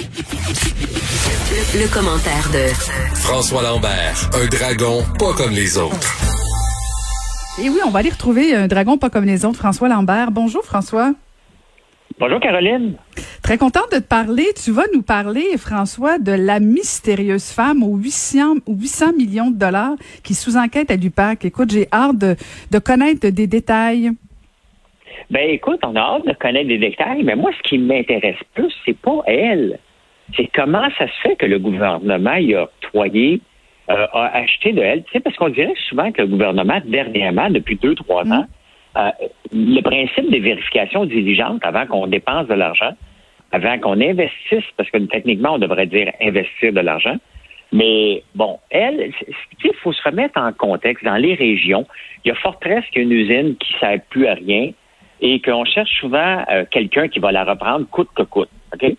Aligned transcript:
Le, 0.00 1.92
commentaire 1.92 2.48
de 2.52 2.72
François 3.14 3.62
Lambert, 3.62 4.30
un 4.34 4.46
dragon 4.46 5.02
pas 5.18 5.32
comme 5.34 5.52
les 5.52 5.76
autres. 5.76 5.98
Et 7.62 7.68
oui, 7.68 7.78
on 7.84 7.90
va 7.90 8.00
aller 8.00 8.10
retrouver 8.10 8.54
un 8.54 8.68
dragon 8.68 8.96
pas 8.96 9.10
comme 9.10 9.24
les 9.24 9.44
autres, 9.44 9.58
François 9.58 9.88
Lambert. 9.88 10.30
Bonjour 10.30 10.64
François. 10.64 11.12
Bonjour 12.18 12.40
Caroline. 12.40 12.96
Très 13.42 13.58
contente 13.58 13.92
de 13.92 13.98
te 13.98 14.04
parler. 14.04 14.46
Tu 14.62 14.70
vas 14.70 14.84
nous 14.94 15.02
parler, 15.02 15.56
François, 15.58 16.18
de 16.18 16.32
la 16.32 16.60
mystérieuse 16.60 17.46
femme 17.50 17.82
aux 17.82 17.96
800, 17.96 18.56
800 18.68 19.12
millions 19.16 19.50
de 19.50 19.56
dollars 19.56 19.94
qui 20.22 20.34
sous 20.34 20.56
enquête 20.56 20.90
à 20.90 20.96
l'UPAC. 20.96 21.44
Écoute, 21.44 21.70
j'ai 21.70 21.88
hâte 21.92 22.18
de, 22.18 22.36
de 22.70 22.78
connaître 22.78 23.28
des 23.28 23.46
détails. 23.46 24.12
Ben 25.30 25.48
écoute, 25.50 25.80
on 25.82 25.96
a 25.96 26.00
hâte 26.00 26.26
de 26.26 26.32
connaître 26.32 26.68
des 26.68 26.78
détails, 26.78 27.22
mais 27.22 27.36
moi, 27.36 27.50
ce 27.56 27.68
qui 27.68 27.78
m'intéresse 27.78 28.36
plus, 28.54 28.72
c'est 28.84 28.98
pas 28.98 29.22
elle. 29.26 29.78
C'est 30.36 30.48
comment 30.54 30.88
ça 30.98 31.06
se 31.06 31.20
fait 31.22 31.36
que 31.36 31.46
le 31.46 31.58
gouvernement 31.58 32.34
y 32.34 32.54
a 32.54 32.64
octroyé, 32.64 33.40
euh, 33.90 34.06
a 34.12 34.36
acheté 34.36 34.72
de 34.72 34.80
elle. 34.80 35.04
Tu 35.04 35.12
sais, 35.12 35.20
parce 35.20 35.36
qu'on 35.36 35.48
dirait 35.48 35.74
souvent 35.88 36.12
que 36.12 36.22
le 36.22 36.28
gouvernement, 36.28 36.80
dernièrement, 36.84 37.50
depuis 37.50 37.76
deux, 37.76 37.94
trois 37.94 38.24
ans, 38.26 38.46
euh, 38.96 39.10
le 39.52 39.80
principe 39.80 40.30
des 40.30 40.40
vérifications 40.40 41.04
diligentes 41.06 41.64
avant 41.64 41.86
qu'on 41.86 42.06
dépense 42.06 42.46
de 42.46 42.54
l'argent, 42.54 42.92
avant 43.50 43.78
qu'on 43.78 44.00
investisse, 44.00 44.64
parce 44.76 44.90
que 44.90 44.98
techniquement, 44.98 45.54
on 45.54 45.58
devrait 45.58 45.86
dire 45.86 46.12
investir 46.20 46.72
de 46.72 46.80
l'argent. 46.80 47.16
Mais 47.72 48.22
bon, 48.34 48.58
elle, 48.70 49.12
il 49.64 49.74
faut 49.82 49.92
se 49.92 50.02
remettre 50.02 50.38
en 50.38 50.52
contexte. 50.52 51.04
Dans 51.04 51.16
les 51.16 51.34
régions, 51.34 51.86
il 52.24 52.28
y 52.28 52.30
a 52.30 52.34
fort 52.34 52.58
presque 52.58 52.94
une 52.96 53.10
usine 53.10 53.56
qui 53.56 53.74
ne 53.74 53.78
sert 53.78 54.00
plus 54.10 54.26
à 54.26 54.34
rien 54.34 54.72
et 55.22 55.40
qu'on 55.40 55.64
cherche 55.64 55.90
souvent 56.00 56.44
euh, 56.50 56.64
quelqu'un 56.70 57.08
qui 57.08 57.20
va 57.20 57.32
la 57.32 57.44
reprendre 57.44 57.86
coûte 57.88 58.10
que 58.14 58.22
coûte. 58.22 58.50
OK? 58.74 58.96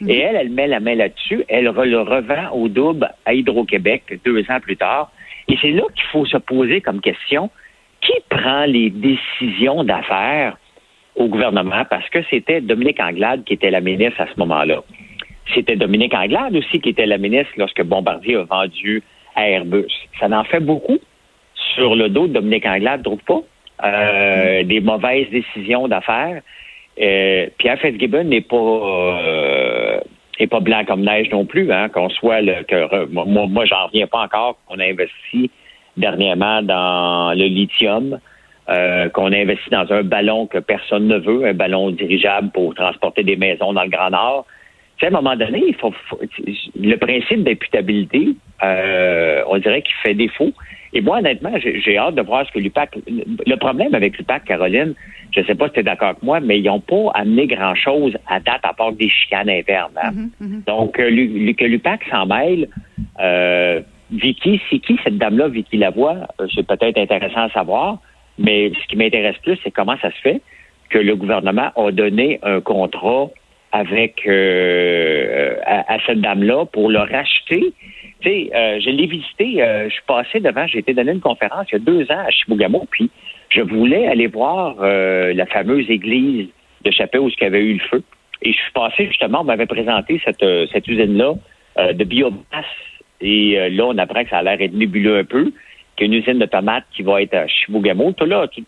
Mhm. 0.00 0.10
Et 0.10 0.18
elle, 0.18 0.36
elle 0.36 0.50
met 0.50 0.66
la 0.66 0.80
main 0.80 0.96
là-dessus, 0.96 1.44
elle 1.48 1.64
le 1.64 2.00
revend 2.00 2.50
au 2.52 2.68
double 2.68 3.08
à 3.24 3.34
Hydro-Québec 3.34 4.20
deux 4.24 4.40
ans 4.50 4.60
plus 4.60 4.76
tard. 4.76 5.12
Et 5.48 5.56
c'est 5.62 5.70
là 5.70 5.84
qu'il 5.94 6.06
faut 6.10 6.26
se 6.26 6.38
poser 6.38 6.80
comme 6.80 7.00
question, 7.00 7.50
qui 8.00 8.12
prend 8.28 8.64
les 8.64 8.90
décisions 8.90 9.84
d'affaires 9.84 10.56
au 11.16 11.28
gouvernement? 11.28 11.84
Parce 11.88 12.08
que 12.10 12.18
c'était 12.30 12.60
Dominique 12.60 13.00
Anglade 13.00 13.44
qui 13.44 13.54
était 13.54 13.70
la 13.70 13.80
ministre 13.80 14.20
à 14.20 14.26
ce 14.26 14.38
moment-là. 14.38 14.82
C'était 15.54 15.76
Dominique 15.76 16.14
Anglade 16.14 16.54
aussi 16.56 16.80
qui 16.80 16.90
était 16.90 17.06
la 17.06 17.18
ministre 17.18 17.52
lorsque 17.56 17.82
Bombardier 17.82 18.36
a 18.36 18.42
vendu 18.42 19.02
à 19.34 19.48
Airbus. 19.48 19.86
Ça 20.18 20.26
en 20.28 20.44
fait 20.44 20.60
beaucoup 20.60 20.98
sur 21.74 21.94
le 21.94 22.08
dos 22.08 22.26
de 22.26 22.34
Dominique 22.34 22.66
Anglade, 22.66 23.02
trouve 23.02 23.22
pas? 23.26 23.40
Euh, 23.84 24.62
des 24.62 24.80
mauvaises 24.80 25.28
décisions 25.28 25.86
d'affaires. 25.86 26.40
Euh, 26.98 27.46
Pierre 27.58 27.78
Fitzgibbon 27.78 28.24
n'est 28.24 28.40
pas 28.40 28.56
euh, 28.56 30.00
pas 30.48 30.60
blanc 30.60 30.82
comme 30.86 31.02
neige 31.02 31.28
non 31.30 31.44
plus, 31.44 31.70
hein, 31.70 31.90
qu'on 31.90 32.08
soit 32.08 32.40
le 32.40 32.62
que 32.62 33.04
moi, 33.06 33.24
moi 33.26 33.64
j'en 33.66 33.86
reviens 33.86 34.06
pas 34.06 34.20
encore 34.20 34.56
qu'on 34.66 34.78
a 34.78 34.84
investi 34.84 35.50
dernièrement 35.98 36.62
dans 36.62 37.34
le 37.36 37.44
lithium, 37.44 38.18
euh, 38.70 39.10
qu'on 39.10 39.32
a 39.32 39.36
investi 39.36 39.68
dans 39.68 39.92
un 39.92 40.02
ballon 40.02 40.46
que 40.46 40.58
personne 40.58 41.06
ne 41.06 41.18
veut, 41.18 41.46
un 41.46 41.54
ballon 41.54 41.90
dirigeable 41.90 42.50
pour 42.52 42.74
transporter 42.74 43.24
des 43.24 43.36
maisons 43.36 43.74
dans 43.74 43.82
le 43.82 43.90
Grand 43.90 44.10
Nord. 44.10 44.46
Tu 44.96 45.00
sais, 45.00 45.12
à 45.12 45.16
un 45.16 45.20
moment 45.20 45.36
donné, 45.36 45.62
il 45.68 45.74
faut, 45.74 45.92
le 46.80 46.96
principe 46.96 47.44
d'imputabilité, 47.44 48.28
euh, 48.64 49.42
on 49.48 49.58
dirait 49.58 49.82
qu'il 49.82 49.94
fait 50.02 50.14
défaut. 50.14 50.52
Et 50.92 51.00
moi, 51.00 51.18
honnêtement, 51.18 51.52
j'ai 51.58 51.98
hâte 51.98 52.14
de 52.14 52.22
voir 52.22 52.46
ce 52.46 52.52
que 52.52 52.58
l'UPAC. 52.58 52.96
Le 53.06 53.56
problème 53.56 53.94
avec 53.94 54.16
l'UPAC, 54.18 54.44
Caroline, 54.44 54.94
je 55.34 55.40
ne 55.40 55.44
sais 55.44 55.54
pas 55.54 55.66
si 55.68 55.74
tu 55.74 55.80
es 55.80 55.82
d'accord 55.82 56.10
avec 56.10 56.22
moi, 56.22 56.40
mais 56.40 56.58
ils 56.58 56.64
n'ont 56.64 56.80
pas 56.80 57.10
amené 57.14 57.46
grand-chose 57.46 58.16
à 58.26 58.40
date 58.40 58.60
à 58.62 58.72
part 58.72 58.92
des 58.92 59.08
chicanes 59.08 59.50
internes. 59.50 59.98
Hein. 60.02 60.12
Mm-hmm, 60.12 60.46
mm-hmm. 60.46 60.64
Donc, 60.64 60.98
euh, 60.98 61.52
que 61.54 61.64
l'UPAC 61.64 62.04
s'en 62.10 62.26
mêle, 62.26 62.68
euh, 63.20 63.80
Vicky, 64.10 64.60
c'est 64.70 64.78
qui 64.78 64.98
cette 65.02 65.18
dame-là, 65.18 65.48
Vicky 65.48 65.76
Lavoie? 65.76 66.28
Euh, 66.40 66.46
c'est 66.54 66.66
peut-être 66.66 66.98
intéressant 66.98 67.42
à 67.42 67.50
savoir, 67.50 67.98
mais 68.38 68.70
ce 68.70 68.86
qui 68.88 68.96
m'intéresse 68.96 69.36
plus, 69.42 69.58
c'est 69.64 69.70
comment 69.70 69.96
ça 70.00 70.10
se 70.10 70.20
fait 70.20 70.40
que 70.88 70.98
le 70.98 71.16
gouvernement 71.16 71.72
a 71.76 71.90
donné 71.90 72.38
un 72.42 72.60
contrat 72.60 73.28
avec 73.72 74.26
à, 75.66 75.98
cette 76.06 76.20
dame-là 76.20 76.64
pour 76.66 76.88
le 76.88 77.00
racheter 77.00 77.74
tu 78.20 78.28
sais, 78.28 78.50
euh, 78.54 78.80
je 78.80 78.90
l'ai 78.90 79.06
visité, 79.06 79.62
euh, 79.62 79.88
je 79.88 79.94
suis 79.94 80.02
passé 80.06 80.40
devant, 80.40 80.66
j'ai 80.66 80.78
été 80.78 80.94
donné 80.94 81.12
une 81.12 81.20
conférence 81.20 81.66
il 81.70 81.74
y 81.74 81.76
a 81.76 81.78
deux 81.78 82.02
ans 82.10 82.24
à 82.26 82.30
Chibougamau, 82.30 82.86
puis 82.90 83.10
je 83.50 83.60
voulais 83.60 84.06
aller 84.06 84.26
voir 84.26 84.76
euh, 84.80 85.32
la 85.34 85.46
fameuse 85.46 85.88
église 85.90 86.48
de 86.84 86.90
Chapelle 86.90 87.20
où 87.20 87.28
il 87.28 87.34
y 87.40 87.44
avait 87.44 87.62
eu 87.62 87.74
le 87.74 87.80
feu. 87.80 88.02
Et 88.42 88.52
je 88.52 88.58
suis 88.58 88.72
passé 88.72 89.06
justement, 89.06 89.40
on 89.40 89.44
m'avait 89.44 89.66
présenté 89.66 90.20
cette, 90.24 90.44
cette 90.72 90.86
usine-là 90.86 91.34
de 91.92 92.04
biomasse. 92.04 92.64
Et 93.20 93.70
là, 93.70 93.86
on 93.86 93.96
apprend 93.96 94.24
que 94.24 94.30
ça 94.30 94.38
a 94.38 94.42
l'air 94.42 94.60
être 94.60 94.74
nébuleux 94.74 95.18
un 95.18 95.24
peu, 95.24 95.52
qu'il 95.96 96.06
y 96.06 96.10
a 96.10 96.14
une 96.14 96.22
usine 96.22 96.38
de 96.38 96.44
tomates 96.44 96.84
qui 96.92 97.02
va 97.02 97.22
être 97.22 97.34
à 97.34 97.46
Chibougamau. 97.46 98.12
Tout 98.12 98.26
là, 98.26 98.46
tu 98.48 98.62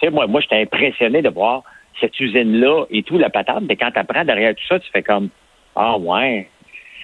sais, 0.00 0.10
moi, 0.10 0.26
moi 0.26 0.42
j'étais 0.42 0.60
impressionné 0.60 1.22
de 1.22 1.30
voir 1.30 1.62
cette 2.00 2.18
usine-là 2.20 2.84
et 2.90 3.02
tout, 3.02 3.18
la 3.18 3.30
patate. 3.30 3.62
Mais 3.66 3.76
quand 3.76 3.90
tu 3.90 3.98
apprends 3.98 4.24
derrière 4.24 4.54
tout 4.54 4.66
ça, 4.68 4.78
tu 4.78 4.90
fais 4.90 5.02
comme, 5.02 5.30
ah 5.74 5.96
ouais, 5.98 6.48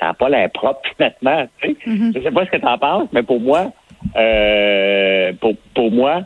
ça 0.00 0.06
n'a 0.06 0.15
pas 0.15 0.28
l'air 0.28 0.50
propre 0.50 0.81
maintenant. 0.99 1.47
Tu 1.61 1.69
sais. 1.69 1.77
Mm-hmm. 1.87 2.12
Je 2.16 2.22
sais 2.22 2.31
pas 2.31 2.44
ce 2.47 2.50
que 2.50 2.56
tu 2.56 2.66
en 2.66 2.78
penses, 2.78 3.09
mais 3.12 3.22
pour 3.22 3.41
moi, 3.41 3.72
euh, 4.16 5.33
pour, 5.41 5.55
pour 5.75 5.93
moi, 5.93 6.22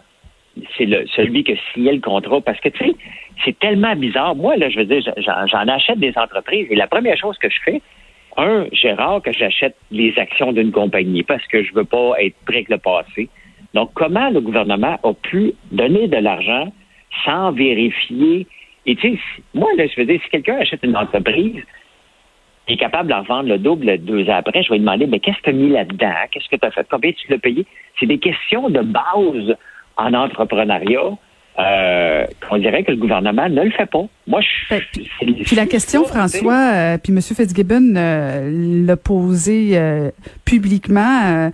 c'est 0.77 0.87
le, 0.87 1.05
celui 1.15 1.45
qui 1.45 1.53
a 1.53 1.57
signé 1.73 1.93
le 1.93 2.01
contrat. 2.01 2.41
Parce 2.41 2.61
que, 2.61 2.69
tu 2.69 2.85
sais, 2.85 2.95
c'est 3.45 3.59
tellement 3.59 3.95
bizarre. 3.97 4.35
Moi, 4.37 4.57
là, 4.57 4.71
je 4.71 4.79
veux 4.79 4.85
dire, 4.85 5.03
j'en 5.19 5.69
achète 5.69 5.99
des 5.99 6.13
entreprises 6.17 6.67
et 6.71 6.77
la 6.77 6.87
première 6.87 7.17
chose 7.17 7.37
que 7.39 7.51
je 7.51 7.59
fais, 7.65 7.83
un, 8.37 8.67
j'ai 8.73 8.93
rare 8.93 9.23
que 9.23 9.33
j'achète 9.33 9.77
les 9.91 10.13
actions 10.19 10.53
d'une 10.53 10.73
compagnie 10.73 11.23
parce 11.23 11.47
que 11.47 11.63
je 11.63 11.73
veux 11.73 11.85
pas 11.85 12.15
être 12.21 12.37
prêt 12.47 12.57
avec 12.57 12.69
le 12.69 12.79
passé. 12.79 13.29
Donc, 13.75 13.91
comment 13.95 14.31
le 14.31 14.41
gouvernement 14.41 14.99
a 15.03 15.13
pu 15.15 15.53
donner 15.73 16.09
de 16.09 16.17
l'argent 16.17 16.73
sans 17.25 17.53
vérifier? 17.53 18.47
Et 18.87 18.97
tu 18.97 19.13
sais, 19.13 19.19
moi, 19.55 19.69
là, 19.77 19.87
je 19.87 20.01
veux 20.01 20.07
dire, 20.07 20.21
si 20.23 20.31
quelqu'un 20.31 20.57
achète 20.57 20.83
une 20.83 20.97
entreprise, 20.97 21.63
est 22.67 22.77
capable 22.77 23.11
d'en 23.11 23.23
vendre 23.23 23.49
le 23.49 23.59
double 23.59 23.99
deux 23.99 24.29
ans 24.29 24.37
après, 24.37 24.63
je 24.63 24.71
vais 24.71 24.77
lui 24.77 24.81
demander, 24.81 25.07
mais 25.07 25.21
qu'est-ce 25.21 25.39
que 25.39 25.43
tu 25.45 25.51
as 25.51 25.53
mis 25.53 25.71
là-dedans? 25.71 26.15
Qu'est-ce 26.31 26.49
que 26.49 26.57
tu 26.57 26.67
as 26.67 26.71
fait? 26.71 26.87
Combien 26.91 27.13
tu 27.13 27.31
l'as 27.31 27.39
payé? 27.39 27.67
C'est 27.99 28.07
des 28.07 28.19
questions 28.19 28.71
de 28.71 28.81
base 28.81 29.57
en 29.97 30.15
entrepreneuriat 30.15 31.17
euh, 31.59 32.27
on 32.51 32.59
dirait 32.59 32.83
que 32.83 32.91
le 32.91 32.97
gouvernement 32.97 33.49
ne 33.49 33.63
le 33.63 33.71
fait 33.71 33.87
pas. 33.87 34.05
Moi, 34.27 34.41
je. 34.41 34.75
Ben, 34.75 34.83
puis 35.45 35.55
la 35.55 35.67
question, 35.67 36.05
François, 36.05 36.73
euh, 36.75 36.99
puis 36.99 37.13
M. 37.13 37.21
Fitzgibbon 37.21 37.95
euh, 37.97 38.85
l'a 38.87 38.97
posé 38.97 39.73
euh, 39.75 40.11
publiquement. 40.45 41.51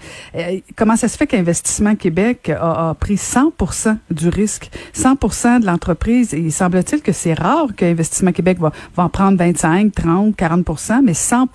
comment 0.76 0.96
ça 0.96 1.08
se 1.08 1.16
fait 1.16 1.26
qu'Investissement 1.26 1.96
Québec 1.96 2.50
a, 2.50 2.94
pris 2.98 3.14
100% 3.14 3.96
du 4.10 4.28
risque, 4.28 4.70
100% 4.94 5.60
de 5.60 5.66
l'entreprise? 5.66 6.32
Et 6.32 6.38
il 6.38 6.52
semble-t-il 6.52 7.02
que 7.02 7.12
c'est 7.12 7.34
rare 7.34 7.68
qu'Investissement 7.76 8.32
Québec 8.32 8.58
va, 8.58 8.72
va 8.96 9.04
en 9.04 9.08
prendre 9.08 9.36
25, 9.36 9.92
30, 9.92 10.36
40% 10.36 11.00
mais 11.04 11.14
100 11.14 11.48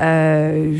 euh, 0.00 0.76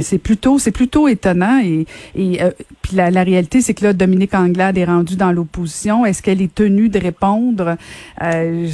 c'est 0.00 0.18
plutôt, 0.18 0.58
c'est 0.58 0.70
plutôt 0.70 1.08
étonnant 1.08 1.60
et, 1.62 1.86
et 2.14 2.42
euh, 2.42 2.50
puis 2.84 2.96
la, 2.96 3.10
la, 3.10 3.22
réalité, 3.22 3.62
c'est 3.62 3.72
que 3.72 3.82
là, 3.82 3.92
Dominique 3.94 4.34
Anglade 4.34 4.76
est 4.76 4.84
rendue 4.84 5.16
dans 5.16 5.32
l'opposition. 5.32 6.04
Est-ce 6.04 6.22
qu'elle 6.22 6.42
est 6.42 6.54
tenue 6.54 6.90
de 6.90 6.98
répondre? 6.98 7.78
Euh, 8.20 8.68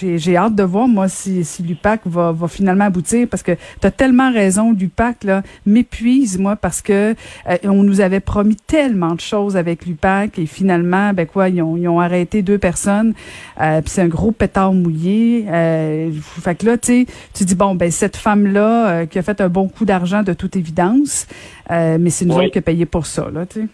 J'ai 0.00 0.36
hâte 0.36 0.56
de 0.56 0.64
voir 0.64 0.88
moi 0.88 1.08
si, 1.08 1.44
si 1.44 1.62
l'UPAC 1.62 2.00
va, 2.06 2.32
va 2.32 2.48
finalement 2.48 2.86
aboutir 2.86 3.28
parce 3.30 3.44
que 3.44 3.52
tu 3.80 3.86
as 3.86 3.92
tellement 3.92 4.32
raison. 4.32 4.72
L'UPAC 4.72 5.22
là 5.22 5.42
m'épuise 5.64 6.38
moi 6.38 6.56
parce 6.56 6.82
que 6.82 7.14
euh, 7.48 7.56
on 7.62 7.84
nous 7.84 8.00
avait 8.00 8.18
promis 8.18 8.56
tellement 8.56 9.14
de 9.14 9.20
choses 9.20 9.56
avec 9.56 9.86
l'UPAC 9.86 10.40
et 10.40 10.46
finalement, 10.46 11.12
ben 11.12 11.26
quoi, 11.28 11.48
ils 11.48 11.62
ont, 11.62 11.76
ils 11.76 11.86
ont 11.86 12.00
arrêté 12.00 12.42
deux 12.42 12.58
personnes. 12.58 13.14
Euh, 13.60 13.80
puis 13.80 13.90
c'est 13.90 14.02
un 14.02 14.08
gros 14.08 14.32
pétard 14.32 14.72
mouillé. 14.72 15.46
Euh, 15.48 16.10
fait 16.40 16.56
que 16.56 16.66
là, 16.66 16.78
tu 16.78 17.06
tu 17.32 17.44
dis 17.44 17.54
bon, 17.54 17.76
ben 17.76 17.92
cette 17.92 18.16
femme 18.16 18.48
là 18.48 19.06
qui 19.06 19.20
a 19.20 19.22
fait 19.22 19.40
un 19.40 19.48
bon 19.48 19.68
coup 19.68 19.84
d'argent 19.84 20.24
de 20.24 20.32
toute 20.42 20.56
évidence. 20.56 21.26
Euh, 21.70 21.96
mais 22.00 22.10
c'est 22.10 22.24
nous 22.26 22.34
qui 22.50 22.58
avons 22.58 22.64
payé 22.64 22.84
pour 22.86 23.06
ça, 23.06 23.30
là, 23.32 23.46
tu 23.46 23.60
sais. 23.60 23.66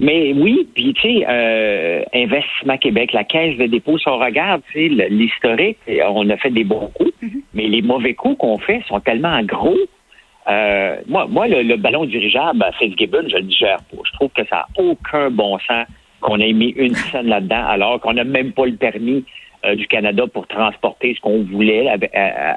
Mais 0.00 0.32
oui, 0.32 0.68
puis 0.74 0.94
tu 0.94 1.02
sais, 1.02 1.26
euh, 1.28 2.02
Investissement 2.14 2.78
Québec, 2.78 3.12
la 3.12 3.24
Caisse 3.24 3.58
de 3.58 3.66
dépôt, 3.66 3.98
si 3.98 4.08
on 4.08 4.16
regarde, 4.18 4.62
tu 4.72 4.88
sais, 4.96 5.08
l'historique, 5.10 5.78
on 6.08 6.28
a 6.30 6.36
fait 6.36 6.50
des 6.50 6.64
bons 6.64 6.88
coups, 6.94 7.12
Mhm. 7.20 7.42
mais 7.54 7.66
les 7.66 7.82
mauvais 7.82 8.14
coups 8.14 8.38
qu'on 8.38 8.58
fait 8.58 8.80
sont 8.88 9.00
tellement 9.00 9.42
gros. 9.42 9.76
Euh, 10.48 10.96
moi, 11.08 11.26
moi 11.28 11.48
le, 11.48 11.62
le 11.62 11.76
ballon 11.76 12.04
dirigeable 12.06 12.62
à 12.62 12.70
Fitzgibbon, 12.72 13.24
je 13.28 13.36
le 13.36 13.42
digère 13.42 13.78
pas. 13.90 13.98
Je 14.04 14.12
trouve 14.12 14.30
que 14.36 14.46
ça 14.48 14.56
n'a 14.78 14.84
aucun 14.84 15.30
bon 15.30 15.58
sens 15.66 15.84
qu'on 16.20 16.38
ait 16.38 16.52
mis 16.52 16.68
une 16.70 16.94
scène 16.94 17.26
là-dedans, 17.26 17.64
alors 17.66 18.00
qu'on 18.00 18.12
n'a 18.14 18.24
même 18.24 18.52
pas 18.52 18.66
le 18.66 18.76
permis 18.76 19.24
euh, 19.64 19.74
du 19.74 19.86
Canada 19.88 20.24
pour 20.32 20.46
transporter 20.46 21.14
ce 21.16 21.20
qu'on 21.20 21.42
voulait 21.42 21.88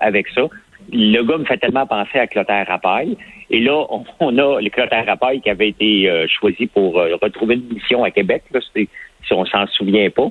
avec 0.01 0.27
ça. 0.35 0.43
Le 0.91 1.21
gars 1.23 1.37
me 1.37 1.45
fait 1.45 1.57
tellement 1.57 1.85
penser 1.85 2.19
à 2.19 2.27
Clotaire 2.27 2.67
Rapaille. 2.67 3.17
Et 3.49 3.59
là, 3.59 3.85
on, 4.19 4.37
a 4.37 4.61
le 4.61 4.69
Clotaire 4.69 5.05
Rapaille 5.05 5.41
qui 5.41 5.49
avait 5.49 5.69
été 5.69 6.09
euh, 6.09 6.27
choisi 6.27 6.67
pour 6.67 6.99
euh, 6.99 7.15
retrouver 7.21 7.55
une 7.55 7.73
mission 7.73 8.03
à 8.03 8.11
Québec, 8.11 8.43
là, 8.51 8.59
si 8.73 8.87
on 9.31 9.45
s'en 9.45 9.67
souvient 9.67 10.09
pas. 10.09 10.29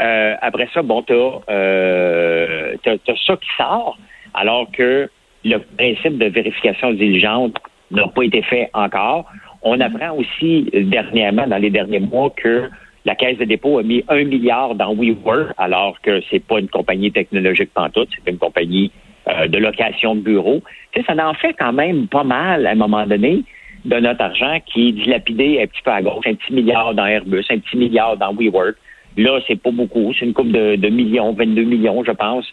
Euh, 0.00 0.34
après 0.40 0.68
ça, 0.72 0.82
bon, 0.82 1.02
t'as 1.02 1.14
euh, 1.50 2.74
t'as 2.82 2.96
ça 3.26 3.36
qui 3.36 3.48
sort, 3.56 3.98
alors 4.34 4.70
que 4.72 5.08
le 5.44 5.58
principe 5.58 6.18
de 6.18 6.26
vérification 6.26 6.92
diligente 6.92 7.56
n'a 7.90 8.08
pas 8.08 8.22
été 8.22 8.42
fait 8.42 8.70
encore. 8.72 9.26
On 9.62 9.78
apprend 9.80 10.16
aussi 10.16 10.68
dernièrement, 10.72 11.46
dans 11.46 11.58
les 11.58 11.70
derniers 11.70 12.00
mois, 12.00 12.30
que 12.30 12.68
la 13.04 13.14
Caisse 13.14 13.38
de 13.38 13.44
dépôt 13.44 13.78
a 13.78 13.82
mis 13.82 14.04
un 14.08 14.24
milliard 14.24 14.74
dans 14.74 14.94
WeWork, 14.94 15.52
alors 15.58 16.00
que 16.00 16.20
c'est 16.30 16.44
pas 16.44 16.58
une 16.58 16.68
compagnie 16.68 17.12
technologique 17.12 17.72
pantoute, 17.74 18.08
c'est 18.16 18.30
une 18.30 18.38
compagnie 18.38 18.90
euh, 19.28 19.48
de 19.48 19.58
location 19.58 20.14
de 20.14 20.20
bureaux. 20.20 20.62
Tu 20.92 21.00
sais, 21.00 21.06
ça 21.06 21.28
en 21.28 21.34
fait 21.34 21.54
quand 21.58 21.72
même 21.72 22.08
pas 22.08 22.24
mal 22.24 22.66
à 22.66 22.70
un 22.70 22.74
moment 22.74 23.06
donné 23.06 23.44
de 23.84 23.96
notre 23.96 24.22
argent 24.22 24.58
qui 24.66 24.88
est 24.88 24.92
dilapidé 24.92 25.60
un 25.62 25.66
petit 25.66 25.82
peu 25.82 25.90
à 25.90 26.02
gauche, 26.02 26.26
un 26.26 26.34
petit 26.34 26.52
milliard 26.52 26.94
dans 26.94 27.06
Airbus, 27.06 27.44
un 27.50 27.58
petit 27.58 27.76
milliard 27.76 28.16
dans 28.16 28.34
WeWork. 28.34 28.76
Là, 29.16 29.40
c'est 29.46 29.60
pas 29.60 29.70
beaucoup, 29.70 30.12
c'est 30.14 30.24
une 30.24 30.32
coupe 30.32 30.52
de, 30.52 30.76
de 30.76 30.88
millions, 30.88 31.32
22 31.32 31.62
millions, 31.62 32.02
je 32.04 32.12
pense, 32.12 32.46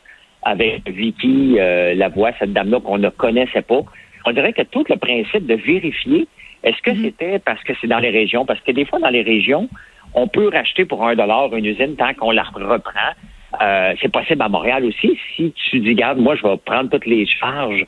avec 0.43 0.89
Vicky 0.89 1.55
euh, 1.57 1.93
Lavoie, 1.95 2.31
cette 2.39 2.53
dame-là 2.53 2.79
qu'on 2.79 2.97
ne 2.97 3.09
connaissait 3.09 3.61
pas. 3.61 3.81
On 4.25 4.31
dirait 4.31 4.53
que 4.53 4.63
tout 4.63 4.83
le 4.89 4.97
principe 4.97 5.45
de 5.45 5.55
vérifier, 5.55 6.27
est-ce 6.63 6.81
que 6.81 6.95
c'était 6.95 7.39
parce 7.39 7.63
que 7.63 7.73
c'est 7.79 7.87
dans 7.87 7.99
les 7.99 8.09
régions? 8.09 8.45
Parce 8.45 8.59
que 8.61 8.71
des 8.71 8.85
fois, 8.85 8.99
dans 8.99 9.09
les 9.09 9.21
régions, 9.21 9.69
on 10.13 10.27
peut 10.27 10.49
racheter 10.49 10.85
pour 10.85 11.07
un 11.07 11.15
dollar 11.15 11.55
une 11.55 11.65
usine 11.65 11.95
tant 11.95 12.13
qu'on 12.13 12.31
la 12.31 12.43
reprend. 12.43 13.13
Euh, 13.61 13.93
c'est 14.01 14.11
possible 14.11 14.41
à 14.41 14.49
Montréal 14.49 14.85
aussi. 14.85 15.17
Si 15.35 15.53
tu 15.69 15.79
dis, 15.79 15.93
garde, 15.95 16.17
moi, 16.17 16.35
je 16.35 16.43
vais 16.43 16.57
prendre 16.57 16.89
toutes 16.89 17.05
les 17.05 17.25
charges, 17.25 17.85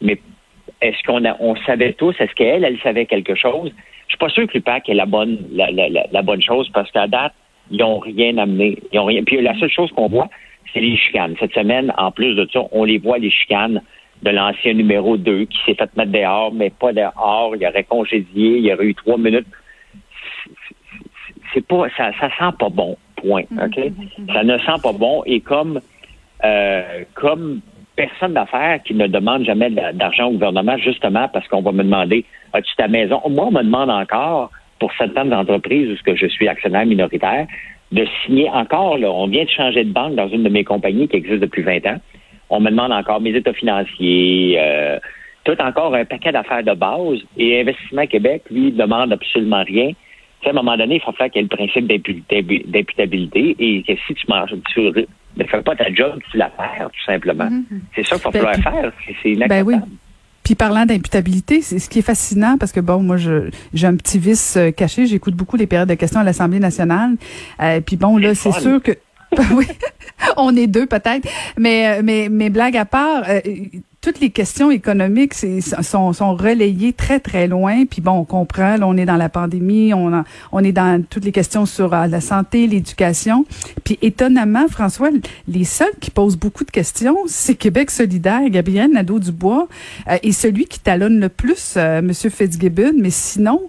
mais 0.00 0.18
est-ce 0.80 1.02
qu'on 1.04 1.22
on 1.38 1.56
savait 1.64 1.92
tous, 1.92 2.14
est-ce 2.18 2.34
qu'elle, 2.34 2.64
elle 2.64 2.78
savait 2.80 3.06
quelque 3.06 3.34
chose? 3.34 3.72
Je 4.08 4.16
suis 4.16 4.18
pas 4.18 4.28
sûr 4.28 4.46
que 4.46 4.54
l'UPAC 4.54 4.88
est 4.88 4.94
la 4.94 5.06
bonne, 5.06 5.38
la, 5.52 5.70
la, 5.70 5.88
la, 5.88 6.22
bonne 6.22 6.42
chose 6.42 6.68
parce 6.74 6.90
qu'à 6.90 7.06
date, 7.06 7.32
ils 7.70 7.78
n'ont 7.78 7.98
rien 7.98 8.36
amené. 8.36 8.78
Ils 8.92 8.98
ont 8.98 9.04
rien. 9.04 9.22
Puis 9.22 9.40
la 9.40 9.58
seule 9.58 9.70
chose 9.70 9.90
qu'on 9.92 10.08
voit, 10.08 10.28
c'est 10.72 10.80
les 10.80 10.96
chicanes. 10.96 11.36
Cette 11.38 11.54
semaine, 11.54 11.92
en 11.96 12.10
plus 12.10 12.34
de 12.34 12.46
ça, 12.52 12.60
on 12.72 12.84
les 12.84 12.98
voit, 12.98 13.18
les 13.18 13.30
chicanes 13.30 13.80
de 14.22 14.30
l'ancien 14.30 14.74
numéro 14.74 15.16
2 15.16 15.44
qui 15.44 15.58
s'est 15.64 15.74
fait 15.74 15.96
mettre 15.96 16.12
dehors, 16.12 16.52
mais 16.52 16.70
pas 16.70 16.92
dehors. 16.92 17.54
Il 17.56 17.66
aurait 17.66 17.84
congédié, 17.84 18.58
il 18.58 18.72
aurait 18.72 18.86
eu 18.86 18.94
trois 18.94 19.18
minutes. 19.18 19.46
C'est 21.54 21.66
pas, 21.66 21.88
ça, 21.96 22.10
ça 22.18 22.28
sent 22.28 22.56
pas 22.58 22.68
bon. 22.70 22.96
Point. 23.22 23.44
OK? 23.64 23.78
Ça 24.34 24.42
ne 24.44 24.58
sent 24.58 24.80
pas 24.82 24.92
bon. 24.92 25.22
Et 25.26 25.40
comme, 25.40 25.80
euh, 26.44 26.82
comme 27.14 27.60
personne 27.96 28.34
d'affaires 28.34 28.80
qui 28.84 28.94
ne 28.94 29.06
demande 29.06 29.44
jamais 29.44 29.70
d'a- 29.70 29.92
d'argent 29.92 30.26
au 30.28 30.32
gouvernement, 30.32 30.76
justement 30.78 31.28
parce 31.28 31.46
qu'on 31.48 31.62
va 31.62 31.72
me 31.72 31.82
demander 31.84 32.24
as-tu 32.52 32.74
ta 32.76 32.88
maison? 32.88 33.20
Moi, 33.28 33.46
on 33.46 33.52
me 33.52 33.62
demande 33.62 33.90
encore, 33.90 34.50
pour 34.78 34.92
certaines 34.98 35.32
entreprises 35.32 35.90
où 35.90 35.96
ce 35.96 36.02
que 36.02 36.16
je 36.16 36.26
suis 36.26 36.48
actionnaire 36.48 36.84
minoritaire, 36.86 37.46
de 37.92 38.06
signer 38.24 38.48
encore, 38.50 38.98
là, 38.98 39.10
on 39.10 39.26
vient 39.26 39.44
de 39.44 39.50
changer 39.50 39.84
de 39.84 39.92
banque 39.92 40.14
dans 40.16 40.28
une 40.28 40.42
de 40.42 40.48
mes 40.48 40.64
compagnies 40.64 41.08
qui 41.08 41.16
existe 41.16 41.40
depuis 41.40 41.62
20 41.62 41.86
ans. 41.86 41.98
On 42.50 42.60
me 42.60 42.70
demande 42.70 42.92
encore 42.92 43.20
mes 43.20 43.34
états 43.34 43.52
financiers, 43.52 44.56
euh, 44.58 44.98
tout 45.44 45.56
encore 45.60 45.94
un 45.94 46.04
paquet 46.04 46.32
d'affaires 46.32 46.62
de 46.62 46.72
base. 46.74 47.18
Et 47.36 47.60
Investissement 47.60 48.06
Québec, 48.06 48.42
lui, 48.50 48.72
demande 48.72 49.12
absolument 49.12 49.62
rien. 49.64 49.92
À 50.44 50.50
un 50.50 50.52
moment 50.52 50.76
donné, 50.76 50.96
il 50.96 51.00
faut 51.00 51.12
faire 51.12 51.30
qu'il 51.30 51.42
y 51.42 51.44
ait 51.44 51.48
le 51.50 51.56
principe 51.56 51.86
d'imputa- 51.86 52.42
d'imputabilité 52.70 53.54
et 53.58 53.82
que 53.82 53.92
si 54.06 54.14
tu 54.14 54.26
manges, 54.28 54.50
tu 54.74 54.80
ne 54.80 55.44
fais 55.44 55.62
pas 55.62 55.76
ta 55.76 55.92
job, 55.92 56.18
tu 56.30 56.36
la 56.36 56.50
perds, 56.50 56.90
tout 56.92 57.04
simplement. 57.06 57.48
C'est 57.94 58.06
ça 58.06 58.16
qu'il 58.18 58.40
va 58.40 58.52
Ben, 58.52 58.62
falloir 58.62 58.82
faire. 58.82 58.92
C'est- 59.22 59.34
Ben 59.48 59.62
oui. 59.64 59.76
Puis 60.44 60.56
parlant 60.56 60.84
d'imputabilité, 60.84 61.62
c'est 61.62 61.78
ce 61.78 61.88
qui 61.88 62.00
est 62.00 62.02
fascinant 62.02 62.56
parce 62.58 62.72
que 62.72 62.80
bon, 62.80 63.00
moi 63.00 63.16
je 63.16 63.48
j'ai 63.72 63.86
un 63.86 63.94
petit 63.94 64.18
vice 64.18 64.56
euh, 64.56 64.72
caché, 64.72 65.06
j'écoute 65.06 65.34
beaucoup 65.36 65.56
les 65.56 65.68
périodes 65.68 65.88
de 65.88 65.94
questions 65.94 66.18
à 66.18 66.24
l'Assemblée 66.24 66.58
nationale. 66.58 67.12
Euh, 67.60 67.80
puis 67.80 67.96
bon 67.96 68.16
là, 68.18 68.34
C'est 68.34 68.50
sûr 68.52 68.82
que 68.82 68.90
oui, 69.54 69.66
on 70.36 70.54
est 70.56 70.66
deux 70.66 70.86
peut-être, 70.86 71.28
mais 71.56 71.86
euh, 71.86 72.02
mais 72.02 72.26
mais 72.28 72.50
blague 72.50 72.76
à 72.76 72.84
part, 72.84 73.22
euh, 73.28 73.40
toutes 74.02 74.20
les 74.20 74.30
questions 74.30 74.70
économiques 74.70 75.32
sont, 75.32 76.34
relayées 76.34 76.92
très 76.92 77.20
très 77.20 77.46
loin. 77.46 77.86
Puis 77.86 78.02
bon, 78.02 78.12
on 78.12 78.24
comprend, 78.24 78.76
là, 78.76 78.86
on 78.86 78.96
est 78.96 79.06
dans 79.06 79.16
la 79.16 79.28
pandémie, 79.28 79.92
on 79.94 80.64
est 80.64 80.72
dans 80.72 81.02
toutes 81.08 81.24
les 81.24 81.32
questions 81.32 81.64
sur 81.64 81.94
euh, 81.94 82.06
la 82.08 82.20
santé, 82.20 82.66
l'éducation. 82.66 83.46
Puis 83.84 83.98
étonnamment, 84.02 84.66
François, 84.68 85.10
les 85.48 85.64
seuls 85.64 85.94
qui 86.00 86.10
posent 86.10 86.36
beaucoup 86.36 86.64
de 86.64 86.70
questions, 86.70 87.16
c'est 87.26 87.54
Québec 87.54 87.90
solidaire, 87.90 88.48
Gabriel 88.48 88.90
Nadeau-Dubois, 88.90 89.68
euh, 90.08 90.18
et 90.22 90.32
celui 90.32 90.66
qui 90.66 90.80
talonne 90.80 91.20
le 91.20 91.28
plus, 91.28 91.74
euh, 91.76 92.02
Monsieur 92.02 92.30
Fitzgibbon. 92.30 92.94
Mais 92.98 93.10
sinon, 93.10 93.62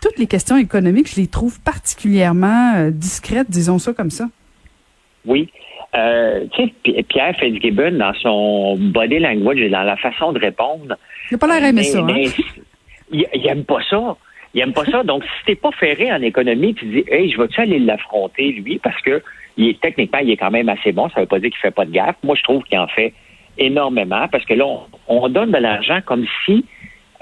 toutes 0.00 0.18
les 0.18 0.26
questions 0.26 0.56
économiques, 0.56 1.10
je 1.12 1.20
les 1.20 1.26
trouve 1.26 1.60
particulièrement 1.60 2.74
euh, 2.76 2.90
discrètes, 2.90 3.50
disons 3.50 3.78
ça 3.78 3.92
comme 3.92 4.10
ça. 4.10 4.28
Oui. 5.26 5.50
Euh, 5.94 6.46
tu 6.54 6.72
sais, 6.86 7.02
Pierre 7.04 7.36
Fitzgibbon, 7.36 7.92
dans 7.98 8.14
son 8.14 8.76
body 8.78 9.18
language 9.18 9.58
et 9.60 9.68
dans 9.68 9.82
la 9.82 9.96
façon 9.96 10.32
de 10.32 10.38
répondre, 10.38 10.96
Il 11.30 11.34
n'a 11.34 11.38
pas 11.38 11.46
l'air 11.48 11.68
aimé 11.68 11.82
ça. 11.82 11.98
hein? 11.98 12.06
mais 12.06 12.24
il, 13.12 13.26
il 13.34 13.46
aime 13.46 13.64
pas 13.64 13.80
ça. 13.90 14.16
Il 14.54 14.60
aime 14.62 14.72
pas 14.72 14.84
ça. 14.86 15.02
Donc, 15.04 15.22
si 15.24 15.44
t'es 15.46 15.54
pas 15.54 15.70
ferré 15.72 16.10
en 16.12 16.22
économie, 16.22 16.74
tu 16.74 16.86
dis, 16.86 17.04
hey, 17.08 17.30
je 17.30 17.38
vais-tu 17.38 17.60
aller 17.60 17.78
l'affronter, 17.78 18.52
lui, 18.52 18.78
parce 18.78 19.00
que 19.02 19.22
il 19.58 19.68
est, 19.68 19.80
techniquement, 19.80 20.20
il 20.20 20.30
est 20.30 20.36
quand 20.38 20.50
même 20.50 20.70
assez 20.70 20.92
bon. 20.92 21.10
Ça 21.10 21.20
veut 21.20 21.26
pas 21.26 21.38
dire 21.38 21.50
qu'il 21.50 21.58
fait 21.60 21.70
pas 21.70 21.84
de 21.84 21.90
gaffe. 21.90 22.16
Moi, 22.22 22.36
je 22.38 22.42
trouve 22.42 22.62
qu'il 22.64 22.78
en 22.78 22.88
fait 22.88 23.12
énormément 23.58 24.26
parce 24.28 24.46
que 24.46 24.54
là, 24.54 24.64
on, 24.66 24.80
on 25.08 25.28
donne 25.28 25.50
de 25.50 25.58
l'argent 25.58 25.98
comme 26.06 26.24
si 26.46 26.64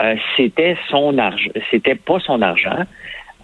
euh, 0.00 0.14
c'était 0.36 0.76
son 0.88 1.18
argent, 1.18 1.50
c'était 1.72 1.96
pas 1.96 2.20
son 2.20 2.40
argent. 2.40 2.84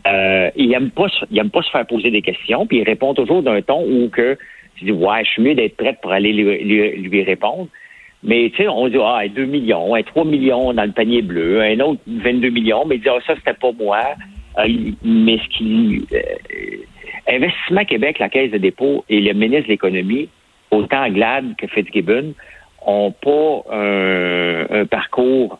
Euh, 0.06 0.50
il 0.54 0.72
aime 0.72 0.90
pas, 0.90 1.06
il 1.32 1.38
aime 1.38 1.50
pas 1.50 1.62
se 1.62 1.70
faire 1.70 1.84
poser 1.84 2.12
des 2.12 2.22
questions, 2.22 2.64
puis 2.64 2.78
il 2.78 2.84
répond 2.84 3.12
toujours 3.12 3.42
d'un 3.42 3.60
ton 3.60 3.84
où 3.84 4.08
que 4.08 4.38
tu 4.76 4.84
dis 4.84 4.92
ouais, 4.92 5.24
je 5.24 5.30
suis 5.30 5.42
mieux 5.42 5.54
d'être 5.54 5.76
prête 5.76 6.00
pour 6.00 6.12
aller 6.12 6.32
lui, 6.32 6.64
lui- 6.64 6.96
lui 7.08 7.22
répondre. 7.22 7.68
Mais 8.22 8.50
tu 8.50 8.62
sais, 8.62 8.68
on 8.68 8.88
dit 8.88 8.96
ah, 9.00 9.22
2 9.28 9.44
millions, 9.44 9.94
un 9.94 10.02
3 10.02 10.24
millions 10.24 10.72
dans 10.72 10.84
le 10.84 10.92
panier 10.92 11.22
bleu, 11.22 11.60
un 11.62 11.78
autre 11.80 12.00
22 12.06 12.50
millions, 12.50 12.84
mais 12.86 12.96
il 12.96 13.02
dit 13.02 13.08
ah, 13.08 13.18
ça 13.26 13.34
c'était 13.36 13.54
pas 13.54 13.72
moi. 13.72 14.00
Euh, 14.58 14.68
mais 15.04 15.38
ce 15.38 15.58
qui 15.58 16.06
euh, 16.12 16.18
Investissement 17.28 17.84
Québec, 17.84 18.18
la 18.18 18.28
Caisse 18.28 18.50
de 18.52 18.58
dépôt 18.58 19.04
et 19.08 19.20
le 19.20 19.32
ministre 19.32 19.64
de 19.64 19.72
l'Économie, 19.72 20.28
autant 20.70 21.08
Glad 21.10 21.56
que 21.56 21.66
Fitzgibbon, 21.66 22.34
ont 22.86 23.10
pas 23.10 23.64
un, 23.72 24.66
un 24.70 24.86
parcours 24.86 25.58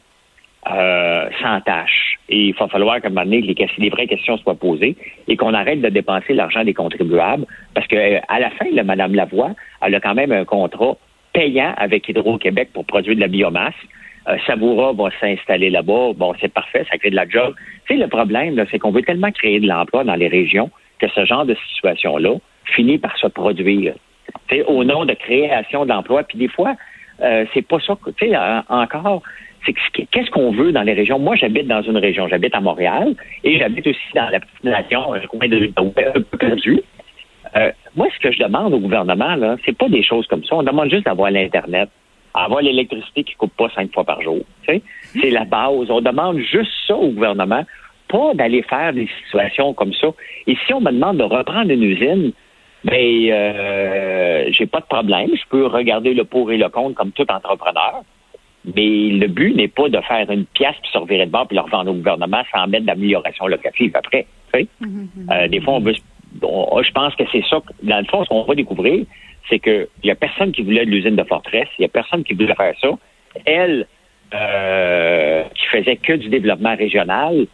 euh, 0.71 1.29
sans 1.41 1.61
tâche. 1.61 2.19
Et 2.29 2.49
il 2.49 2.55
va 2.55 2.67
falloir 2.69 3.01
qu'à 3.01 3.09
un 3.09 3.11
moment 3.11 3.25
donné, 3.25 3.41
les, 3.41 3.55
les 3.79 3.89
vraies 3.89 4.07
questions 4.09 4.37
soient 4.39 4.57
posées 4.57 4.97
et 5.29 5.37
qu'on 5.37 5.55
arrête 5.55 5.81
de 5.81 5.89
dépenser 5.89 6.35
l'argent 6.35 6.65
des 6.65 6.75
contribuables. 6.75 7.47
Parce 7.75 7.87
que 7.87 7.97
euh, 7.97 8.19
à 8.29 8.41
la 8.41 8.51
fin, 8.51 8.67
là, 8.73 8.83
Mme 8.83 9.15
Lavoie, 9.15 9.53
elle 9.83 9.95
a 9.95 10.01
quand 10.01 10.15
même 10.15 10.33
un 10.33 10.45
contrat 10.45 10.97
payant 11.33 11.73
avec 11.77 12.09
Hydro-Québec 12.09 12.71
pour 12.73 12.85
produire 12.85 13.15
de 13.15 13.21
la 13.21 13.29
biomasse. 13.29 13.75
Euh, 14.29 14.37
Savoura 14.47 14.93
va 14.93 15.11
s'installer 15.21 15.71
là-bas. 15.71 16.13
Bon, 16.17 16.35
c'est 16.41 16.53
parfait, 16.53 16.85
ça 16.91 16.99
crée 16.99 17.11
de 17.11 17.17
la 17.17 17.29
job. 17.29 17.55
Tu 17.87 17.95
sais, 17.95 18.01
le 18.03 18.09
problème, 18.09 18.65
c'est 18.71 18.79
qu'on 18.81 18.91
veut 18.91 19.03
tellement 19.03 19.31
créer 19.31 19.61
de 19.61 19.69
l'emploi 19.69 20.03
dans 20.03 20.17
les 20.17 20.27
régions 20.29 20.71
que 20.99 21.07
ce 21.09 21.25
genre 21.25 21.45
de 21.45 21.55
situation-là 21.69 22.35
finit 22.65 22.99
par 22.99 23.17
se 23.19 23.29
produire. 23.29 23.95
Tu 24.49 24.57
sais, 24.57 24.65
au 24.65 24.83
nom 24.83 25.05
de 25.05 25.15
création 25.15 25.87
d'emplois. 25.87 26.25
Puis 26.25 26.39
des 26.39 26.49
fois, 26.49 26.75
euh, 27.21 27.45
c'est 27.55 27.63
pas 27.63 27.79
ça. 27.79 27.97
Tu 28.19 28.27
sais, 28.31 28.37
en- 28.37 28.65
encore, 28.69 29.23
c'est 29.67 29.73
que- 29.73 30.09
qu'est-ce 30.11 30.31
qu'on 30.31 30.53
veut 30.53 30.73
dans 30.73 30.83
les 30.83 30.95
régions? 30.95 31.19
Moi, 31.19 31.37
j'habite 31.37 31.67
dans 31.67 31.83
une 31.83 31.99
région. 31.99 32.29
J'habite 32.29 32.55
à 32.55 32.61
Montréal 32.61 33.15
et 33.45 33.59
j'habite 33.59 33.87
aussi 33.87 33.99
dans 34.15 34.29
la 34.31 34.41
petite 34.41 34.65
nation, 34.65 35.13
un 35.13 35.21
coin 35.21 35.49
de 35.49 35.71
un 35.77 36.21
peu 36.23 36.39
perdu. 36.39 36.81
Euh, 37.57 37.71
moi, 37.95 38.07
ce 38.15 38.19
que 38.21 38.33
je 38.33 38.43
demande 38.43 38.73
au 38.75 38.79
gouvernement, 38.79 39.35
là, 39.37 39.57
c'est 39.65 39.77
pas 39.77 39.89
des 39.89 40.03
choses 40.03 40.27
comme 40.27 40.45
ça. 40.45 40.57
On 40.57 40.63
demande 40.63 40.91
juste 40.91 41.05
d'avoir 41.07 41.31
l'Internet, 41.31 41.89
avoir 42.35 42.61
l'électricité 42.63 43.25
qui 43.25 43.35
coupe 43.35 43.55
pas 43.57 43.69
cinq 43.75 43.93
fois 43.93 44.05
par 44.05 44.21
jour. 44.23 44.41
C'est 44.67 45.31
la 45.31 45.45
base. 45.45 45.91
On 45.91 46.01
demande 46.01 46.39
juste 46.39 46.73
ça 46.87 46.95
au 46.97 47.09
gouvernement, 47.09 47.65
pas 48.09 48.35
d'aller 48.35 48.63
faire 48.63 48.93
des 48.93 49.09
situations 49.25 49.75
comme 49.75 49.93
ça. 49.95 50.09
Et 50.47 50.57
si 50.67 50.73
on 50.75 50.81
me 50.81 50.91
demande 50.91 51.19
de 51.19 51.25
reprendre 51.25 51.71
une 51.71 51.83
usine, 51.83 52.33
ben, 52.85 53.31
euh, 53.31 54.47
j'ai 54.51 54.67
pas 54.67 54.81
de 54.81 54.87
problème. 54.87 55.29
Je 55.35 55.43
peux 55.49 55.67
regarder 55.67 56.15
le 56.15 56.25
pour 56.25 56.53
et 56.53 56.57
le 56.57 56.69
contre 56.69 56.95
comme 56.95 57.13
tout 57.13 57.27
entrepreneur. 57.31 58.03
Mais 58.75 59.11
le 59.11 59.27
but 59.29 59.55
n'est 59.55 59.69
pas 59.69 59.89
de 59.89 60.01
faire 60.01 60.29
une 60.31 60.45
pièce 60.47 60.75
puis 60.83 60.91
se 60.93 60.99
revirer 60.99 61.27
de 61.27 61.31
bord 61.31 61.47
puis 61.47 61.57
le 61.57 61.63
revendre 61.63 61.91
au 61.91 61.95
gouvernement 61.95 62.43
sans 62.53 62.67
mettre 62.67 62.85
d'amélioration 62.87 63.47
locative 63.47 63.93
après. 63.95 64.27
tu 64.53 64.61
sais. 64.61 64.69
Euh, 65.31 65.49
des 65.49 65.61
fois, 65.61 65.75
on 65.75 65.81
veut, 65.81 65.95
on- 66.43 66.83
je 66.83 66.91
pense 66.93 67.15
que 67.15 67.25
c'est 67.31 67.45
ça. 67.49 67.61
que- 67.61 67.87
Dans 67.87 67.99
le 67.99 68.05
fond, 68.07 68.25
ce 68.25 68.29
qu'on 68.29 68.43
va 68.43 68.55
découvrir, 68.55 69.05
c'est 69.49 69.61
que 69.61 69.89
il 70.03 70.09
y 70.09 70.11
a 70.11 70.17
personne 70.17 70.51
qui 70.53 70.63
voulait 70.63 70.85
de 70.85 70.91
l'usine 70.91 71.15
de 71.17 71.23
Fortress. 71.23 71.69
Il 71.79 71.83
y 71.83 71.85
a 71.85 71.89
personne 71.89 72.25
qui 72.25 72.35
voulait 72.35 72.55
faire 72.55 72.75
ça. 72.81 72.89
Elle, 73.45 73.87
euh, 74.35 75.43
qui 75.55 75.67
faisait 75.67 75.97
que 75.97 76.13
du 76.15 76.29
développement 76.29 76.75
régional, 76.77 77.47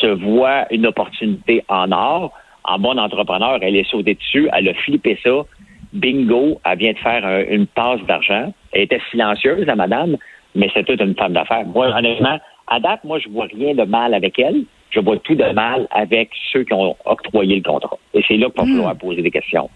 se 0.00 0.06
voit 0.06 0.66
une 0.72 0.86
opportunité 0.86 1.64
en 1.68 1.90
or. 1.92 2.32
En 2.64 2.78
bonne 2.78 2.98
entrepreneur, 3.00 3.58
elle 3.62 3.76
est 3.76 3.88
sautée 3.90 4.14
dessus. 4.14 4.48
Elle 4.52 4.68
a 4.68 4.74
flippé 4.74 5.18
ça. 5.24 5.44
Bingo, 5.92 6.60
elle 6.64 6.78
vient 6.78 6.92
de 6.92 6.98
faire 6.98 7.26
un- 7.26 7.44
une 7.50 7.66
passe 7.66 8.00
d'argent. 8.06 8.52
Elle 8.72 8.82
était 8.82 9.00
silencieuse, 9.10 9.66
la 9.66 9.74
madame, 9.74 10.16
mais 10.54 10.70
c'est 10.74 10.84
toute 10.84 11.00
une 11.00 11.14
femme 11.14 11.32
d'affaires. 11.32 11.66
Moi, 11.66 11.88
honnêtement, 11.88 12.38
à 12.66 12.80
date, 12.80 13.04
moi, 13.04 13.18
je 13.18 13.28
vois 13.28 13.46
rien 13.46 13.74
de 13.74 13.84
mal 13.84 14.14
avec 14.14 14.38
elle. 14.38 14.64
Je 14.90 15.00
vois 15.00 15.18
tout 15.18 15.34
de 15.34 15.52
mal 15.52 15.86
avec 15.90 16.30
ceux 16.52 16.64
qui 16.64 16.72
ont 16.72 16.96
octroyé 17.04 17.56
le 17.56 17.62
contrat. 17.62 17.98
Et 18.14 18.22
c'est 18.26 18.36
là 18.36 18.48
qu'il 18.50 18.60
va 18.60 18.66
falloir 18.66 18.96
poser 18.96 19.22
des 19.22 19.30
questions. 19.30 19.70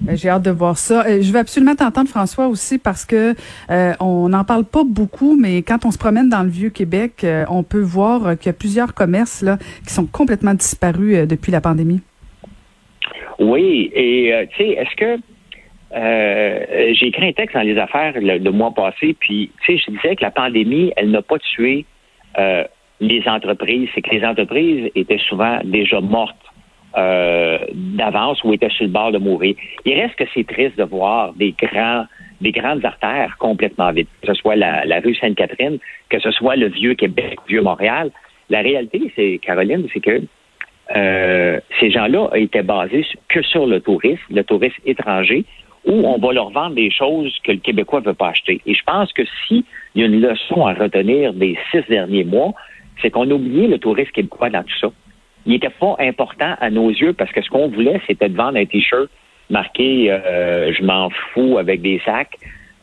Ben, 0.00 0.16
J'ai 0.16 0.28
hâte 0.28 0.42
de 0.42 0.50
voir 0.50 0.78
ça. 0.78 1.04
Euh, 1.06 1.20
Je 1.20 1.32
veux 1.32 1.38
absolument 1.38 1.74
t'entendre, 1.74 2.08
François, 2.08 2.46
aussi, 2.46 2.78
parce 2.78 3.04
que 3.04 3.34
euh, 3.70 3.92
on 4.00 4.28
n'en 4.28 4.44
parle 4.44 4.64
pas 4.64 4.84
beaucoup, 4.84 5.36
mais 5.38 5.62
quand 5.62 5.84
on 5.84 5.90
se 5.90 5.98
promène 5.98 6.28
dans 6.28 6.42
le 6.42 6.48
vieux 6.48 6.70
Québec, 6.70 7.24
euh, 7.24 7.44
on 7.50 7.62
peut 7.62 7.80
voir 7.80 8.38
qu'il 8.38 8.46
y 8.46 8.50
a 8.50 8.54
plusieurs 8.54 8.94
commerces 8.94 9.42
là 9.42 9.58
qui 9.86 9.92
sont 9.92 10.06
complètement 10.06 10.54
disparus 10.54 11.16
euh, 11.16 11.26
depuis 11.26 11.52
la 11.52 11.60
pandémie. 11.60 12.00
Oui, 13.38 13.90
et 13.94 14.48
tu 14.52 14.64
sais, 14.64 14.70
est-ce 14.70 14.96
que 14.96 15.20
euh, 15.94 16.92
j'ai 16.94 17.06
écrit 17.06 17.28
un 17.28 17.32
texte 17.32 17.54
dans 17.54 17.62
les 17.62 17.78
affaires 17.78 18.14
le, 18.16 18.38
le 18.38 18.50
mois 18.50 18.72
passé, 18.72 19.14
puis 19.18 19.50
tu 19.64 19.78
sais, 19.78 19.84
je 19.86 19.90
disais 19.92 20.16
que 20.16 20.22
la 20.22 20.30
pandémie, 20.30 20.92
elle 20.96 21.10
n'a 21.10 21.22
pas 21.22 21.38
tué 21.38 21.84
euh, 22.38 22.64
les 23.00 23.22
entreprises, 23.26 23.88
c'est 23.94 24.02
que 24.02 24.10
les 24.10 24.24
entreprises 24.24 24.90
étaient 24.94 25.20
souvent 25.28 25.58
déjà 25.64 26.00
mortes 26.00 26.36
euh, 26.96 27.58
d'avance 27.72 28.42
ou 28.42 28.52
étaient 28.52 28.70
sur 28.70 28.84
le 28.86 28.90
bord 28.90 29.12
de 29.12 29.18
mourir. 29.18 29.54
Il 29.84 30.00
reste 30.00 30.16
que 30.16 30.24
c'est 30.34 30.46
triste 30.46 30.78
de 30.78 30.84
voir 30.84 31.34
des 31.34 31.52
grands 31.52 32.06
des 32.40 32.52
grandes 32.52 32.84
artères 32.84 33.36
complètement 33.38 33.92
vides, 33.92 34.08
que 34.20 34.28
ce 34.28 34.34
soit 34.34 34.56
la, 34.56 35.00
rue 35.02 35.14
Sainte-Catherine, 35.14 35.78
que 36.10 36.18
ce 36.18 36.30
soit 36.30 36.56
le 36.56 36.68
vieux 36.68 36.94
Québec, 36.94 37.38
vieux 37.48 37.62
Montréal. 37.62 38.10
La 38.50 38.60
réalité, 38.60 39.10
c'est, 39.16 39.40
Caroline, 39.42 39.86
c'est 39.92 40.00
que 40.00 40.20
euh, 40.94 41.58
ces 41.80 41.90
gens-là 41.90 42.28
étaient 42.34 42.62
basés 42.62 43.06
que 43.28 43.40
sur 43.42 43.66
le 43.66 43.80
tourisme, 43.80 44.22
le 44.30 44.44
tourisme 44.44 44.80
étranger, 44.84 45.46
où 45.86 45.92
on 45.92 46.18
va 46.18 46.32
leur 46.32 46.50
vendre 46.50 46.74
des 46.74 46.90
choses 46.90 47.32
que 47.44 47.52
le 47.52 47.58
Québécois 47.58 48.00
ne 48.00 48.06
veut 48.06 48.14
pas 48.14 48.28
acheter. 48.28 48.60
Et 48.66 48.74
je 48.74 48.82
pense 48.84 49.12
que 49.12 49.22
s'il 49.46 49.62
y 49.94 50.02
a 50.02 50.06
une 50.06 50.20
leçon 50.20 50.66
à 50.66 50.74
retenir 50.74 51.32
des 51.32 51.56
six 51.70 51.82
derniers 51.88 52.24
mois, 52.24 52.52
c'est 53.00 53.10
qu'on 53.10 53.30
a 53.30 53.34
oublié 53.34 53.68
le 53.68 53.78
tourisme 53.78 54.10
québécois 54.10 54.50
dans 54.50 54.62
tout 54.62 54.78
ça. 54.80 54.88
Il 55.46 55.52
n'était 55.52 55.70
pas 55.70 55.94
important 56.00 56.56
à 56.60 56.70
nos 56.70 56.90
yeux 56.90 57.12
parce 57.12 57.30
que 57.30 57.40
ce 57.40 57.48
qu'on 57.48 57.68
voulait, 57.68 58.00
c'était 58.06 58.28
de 58.28 58.36
vendre 58.36 58.58
un 58.58 58.64
T-shirt 58.64 59.08
marqué 59.48 60.10
euh, 60.10 60.72
Je 60.72 60.82
m'en 60.82 61.08
fous 61.10 61.58
avec 61.58 61.82
des 61.82 62.00
sacs, 62.04 62.36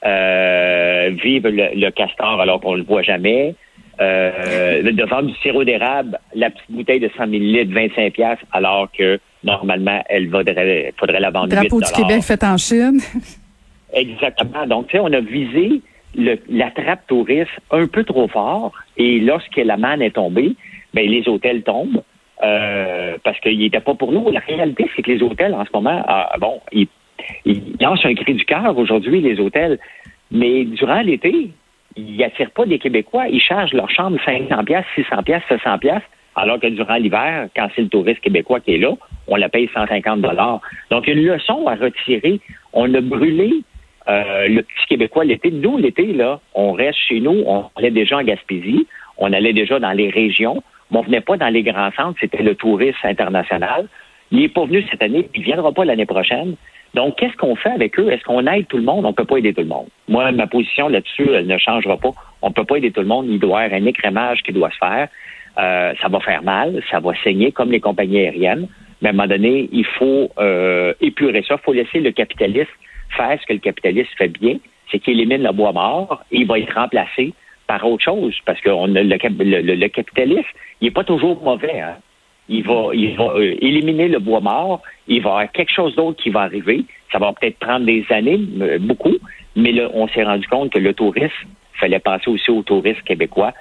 euh, 0.05 1.11
Vive 1.21 1.47
le, 1.47 1.75
le 1.75 1.89
castor 1.91 2.39
alors 2.39 2.61
qu'on 2.61 2.75
le 2.75 2.83
voit 2.83 3.01
jamais, 3.01 3.55
euh, 4.01 4.81
de 4.91 5.03
vendre 5.03 5.27
du 5.27 5.35
sirop 5.35 5.63
d'érable, 5.63 6.17
la 6.35 6.49
petite 6.49 6.69
bouteille 6.71 6.99
de 6.99 7.09
100 7.15 7.23
ml, 7.27 7.73
25 7.73 8.13
pièces 8.13 8.39
alors 8.51 8.89
que 8.91 9.19
normalement, 9.43 10.03
elle 10.09 10.29
vaudrait, 10.29 10.93
faudrait 10.97 11.19
la 11.19 11.29
vendre 11.29 11.49
8 11.51 11.55
Drapeau 11.55 11.81
du 11.81 11.91
Québec 11.91 12.23
fait 12.23 12.43
en 12.43 12.57
Chine. 12.57 12.99
Exactement. 13.93 14.65
Donc, 14.67 14.87
tu 14.87 14.93
sais, 14.97 14.99
on 14.99 15.11
a 15.13 15.19
visé 15.19 15.81
le- 16.15 16.39
la 16.49 16.71
trappe 16.71 17.05
touriste 17.07 17.51
un 17.71 17.87
peu 17.87 18.03
trop 18.03 18.27
fort 18.27 18.71
et 18.97 19.19
lorsque 19.19 19.57
la 19.57 19.77
manne 19.77 20.01
est 20.01 20.15
tombée, 20.15 20.55
ben, 20.93 21.07
les 21.09 21.27
hôtels 21.27 21.63
tombent 21.63 22.01
euh, 22.43 23.17
parce 23.23 23.39
qu'ils 23.39 23.59
n'étaient 23.59 23.79
pas 23.79 23.93
pour 23.93 24.11
nous. 24.11 24.31
La 24.31 24.39
réalité, 24.39 24.89
c'est 24.95 25.01
que 25.01 25.11
les 25.11 25.21
hôtels, 25.21 25.53
en 25.53 25.65
ce 25.65 25.69
moment, 25.73 26.01
ah, 26.07 26.33
bon, 26.39 26.59
ils, 26.71 26.87
ils 27.45 27.61
lancent 27.79 28.05
un 28.05 28.15
cri 28.15 28.33
du 28.33 28.45
cœur 28.45 28.77
aujourd'hui, 28.77 29.21
les 29.21 29.39
hôtels, 29.39 29.79
mais 30.31 30.65
durant 30.65 31.01
l'été, 31.01 31.51
ils 31.95 32.17
n'attirent 32.17 32.51
pas 32.51 32.65
des 32.65 32.79
Québécois. 32.79 33.27
Ils 33.29 33.41
chargent 33.41 33.73
leur 33.73 33.89
chambre 33.89 34.17
500 34.25 34.63
pièces, 34.63 34.85
600 34.95 35.23
pièces, 35.23 35.43
700 35.49 35.79
pièces, 35.79 36.03
alors 36.35 36.59
que 36.59 36.67
durant 36.67 36.95
l'hiver, 36.95 37.47
quand 37.55 37.67
c'est 37.75 37.83
le 37.83 37.89
touriste 37.89 38.21
québécois 38.21 38.59
qui 38.59 38.75
est 38.75 38.77
là, 38.77 38.93
on 39.27 39.35
la 39.35 39.49
paye 39.49 39.69
150 39.73 40.21
dollars. 40.21 40.61
Donc, 40.89 41.07
une 41.07 41.23
leçon 41.23 41.67
à 41.67 41.75
retirer. 41.75 42.39
On 42.73 42.91
a 42.93 43.01
brûlé 43.01 43.61
euh, 44.07 44.47
le 44.47 44.61
petit 44.63 44.87
Québécois 44.89 45.25
l'été. 45.25 45.51
Nous, 45.51 45.77
l'été, 45.77 46.13
là, 46.13 46.39
on 46.55 46.73
reste 46.73 46.97
chez 47.07 47.19
nous. 47.19 47.43
On 47.45 47.65
allait 47.75 47.91
déjà 47.91 48.17
en 48.17 48.23
Gaspésie. 48.23 48.87
On 49.17 49.31
allait 49.31 49.53
déjà 49.53 49.79
dans 49.79 49.91
les 49.91 50.09
régions. 50.09 50.63
Mais 50.91 50.97
on 50.97 51.01
venait 51.03 51.21
pas 51.21 51.37
dans 51.37 51.49
les 51.49 51.63
grands 51.63 51.91
centres. 51.91 52.17
C'était 52.19 52.43
le 52.43 52.55
tourisme 52.55 53.05
international. 53.05 53.87
Il 54.31 54.39
n'est 54.39 54.49
pas 54.49 54.65
venu 54.65 54.83
cette 54.89 55.03
année, 55.03 55.29
il 55.35 55.41
ne 55.41 55.45
viendra 55.45 55.71
pas 55.71 55.85
l'année 55.85 56.07
prochaine. 56.07 56.55
Donc, 56.93 57.17
qu'est-ce 57.17 57.35
qu'on 57.37 57.55
fait 57.55 57.71
avec 57.71 57.99
eux? 57.99 58.11
Est-ce 58.11 58.23
qu'on 58.23 58.45
aide 58.45 58.67
tout 58.67 58.77
le 58.77 58.83
monde? 58.83 59.05
On 59.05 59.09
ne 59.09 59.13
peut 59.13 59.25
pas 59.25 59.37
aider 59.37 59.53
tout 59.53 59.61
le 59.61 59.67
monde. 59.67 59.87
Moi, 60.07 60.31
ma 60.31 60.47
position 60.47 60.87
là-dessus, 60.89 61.27
elle 61.33 61.47
ne 61.47 61.57
changera 61.57 61.97
pas. 61.97 62.11
On 62.41 62.49
ne 62.49 62.53
peut 62.53 62.65
pas 62.65 62.75
aider 62.77 62.91
tout 62.91 63.01
le 63.01 63.07
monde. 63.07 63.25
Il 63.27 63.39
doit 63.39 63.61
y 63.61 63.65
avoir 63.65 63.81
un 63.81 63.85
écrémage 63.85 64.43
qui 64.43 64.51
doit 64.53 64.69
se 64.69 64.77
faire. 64.77 65.07
Euh, 65.57 65.93
ça 66.01 66.07
va 66.07 66.19
faire 66.19 66.43
mal, 66.43 66.81
ça 66.89 66.99
va 66.99 67.11
saigner 67.23 67.51
comme 67.51 67.71
les 67.71 67.79
compagnies 67.79 68.19
aériennes. 68.19 68.67
Mais 69.01 69.09
à 69.09 69.11
un 69.11 69.15
moment 69.15 69.27
donné, 69.27 69.69
il 69.71 69.85
faut 69.85 70.29
euh, 70.39 70.93
épurer 71.01 71.43
ça. 71.47 71.55
Il 71.55 71.63
faut 71.63 71.73
laisser 71.73 71.99
le 71.99 72.11
capitalisme 72.11 72.71
faire 73.15 73.37
ce 73.39 73.45
que 73.45 73.53
le 73.53 73.59
capitalisme 73.59 74.09
fait 74.17 74.29
bien, 74.29 74.57
c'est 74.91 74.99
qu'il 74.99 75.13
élimine 75.19 75.43
le 75.43 75.51
bois 75.51 75.71
mort 75.71 76.23
et 76.31 76.39
il 76.39 76.47
va 76.47 76.59
être 76.59 76.73
remplacé 76.73 77.33
par 77.67 77.85
autre 77.87 78.03
chose. 78.03 78.35
Parce 78.45 78.59
que 78.61 78.69
le, 78.69 79.03
le- 79.03 79.87
capitalisme, 79.87 80.41
il 80.81 80.85
n'est 80.85 80.91
pas 80.91 81.03
toujours 81.03 81.41
mauvais. 81.43 81.79
Hein? 81.79 81.95
Il 82.49 82.63
va, 82.63 82.89
il 82.93 83.15
va 83.15 83.33
euh, 83.35 83.55
éliminer 83.61 84.09
le 84.09 84.19
bois 84.19 84.41
mort, 84.41 84.81
il 85.07 85.21
va 85.21 85.29
y 85.29 85.33
avoir 85.33 85.51
quelque 85.51 85.71
chose 85.71 85.95
d'autre 85.95 86.21
qui 86.21 86.29
va 86.29 86.41
arriver. 86.41 86.85
Ça 87.11 87.19
va 87.19 87.31
peut-être 87.33 87.57
prendre 87.57 87.85
des 87.85 88.05
années, 88.09 88.39
euh, 88.61 88.79
beaucoup, 88.79 89.15
mais 89.55 89.71
là, 89.71 89.89
on 89.93 90.07
s'est 90.09 90.23
rendu 90.23 90.47
compte 90.47 90.71
que 90.71 90.79
le 90.79 90.93
tourisme, 90.93 91.47
il 91.75 91.79
fallait 91.79 91.99
penser 91.99 92.29
aussi 92.29 92.51
au 92.51 92.61
tourisme 92.63 93.01
québécois 93.05 93.53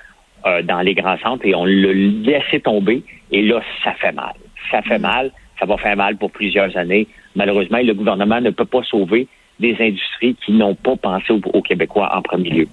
euh, 0.47 0.63
dans 0.63 0.81
les 0.81 0.95
grands 0.95 1.19
centres 1.19 1.47
et 1.47 1.55
on 1.55 1.65
l'a 1.65 1.93
laissé 1.93 2.61
tomber. 2.61 3.03
Et 3.31 3.43
là, 3.43 3.61
ça 3.85 3.93
fait 3.93 4.13
mal. 4.13 4.35
Ça 4.71 4.83
fait 4.83 4.99
mal. 4.99 5.31
Ça 5.61 5.67
va 5.67 5.77
faire 5.77 5.97
mal 5.97 6.17
pour 6.17 6.33
plusieurs 6.33 6.77
années. 6.77 7.07
Malheureusement, 7.37 7.79
le 7.79 7.95
gouvernement 7.95 8.41
ne 8.41 8.51
peut 8.51 8.65
pas 8.65 8.83
sauver 8.83 9.29
des 9.61 9.77
industries 9.79 10.35
qui 10.45 10.53
n'ont 10.53 10.75
pas 10.75 10.97
pensé 10.97 11.33
aux, 11.33 11.41
aux 11.53 11.63
Québécois 11.63 12.11
en 12.13 12.23
premier 12.23 12.51
lieu. 12.51 12.69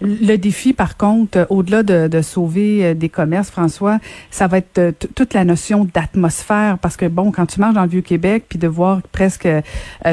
Le 0.00 0.36
défi, 0.36 0.72
par 0.72 0.96
contre, 0.96 1.38
euh, 1.38 1.46
au-delà 1.50 1.82
de, 1.82 2.08
de 2.08 2.22
sauver 2.22 2.84
euh, 2.84 2.94
des 2.94 3.08
commerces, 3.08 3.50
François, 3.50 3.98
ça 4.30 4.46
va 4.46 4.58
être 4.58 4.78
euh, 4.78 4.92
toute 5.14 5.34
la 5.34 5.44
notion 5.44 5.88
d'atmosphère. 5.92 6.78
Parce 6.78 6.96
que, 6.96 7.06
bon, 7.06 7.30
quand 7.32 7.46
tu 7.46 7.60
marches 7.60 7.74
dans 7.74 7.82
le 7.82 7.88
Vieux-Québec, 7.88 8.44
puis 8.48 8.58
de 8.58 8.68
voir 8.68 9.02
presque 9.12 9.46
euh, 9.46 9.60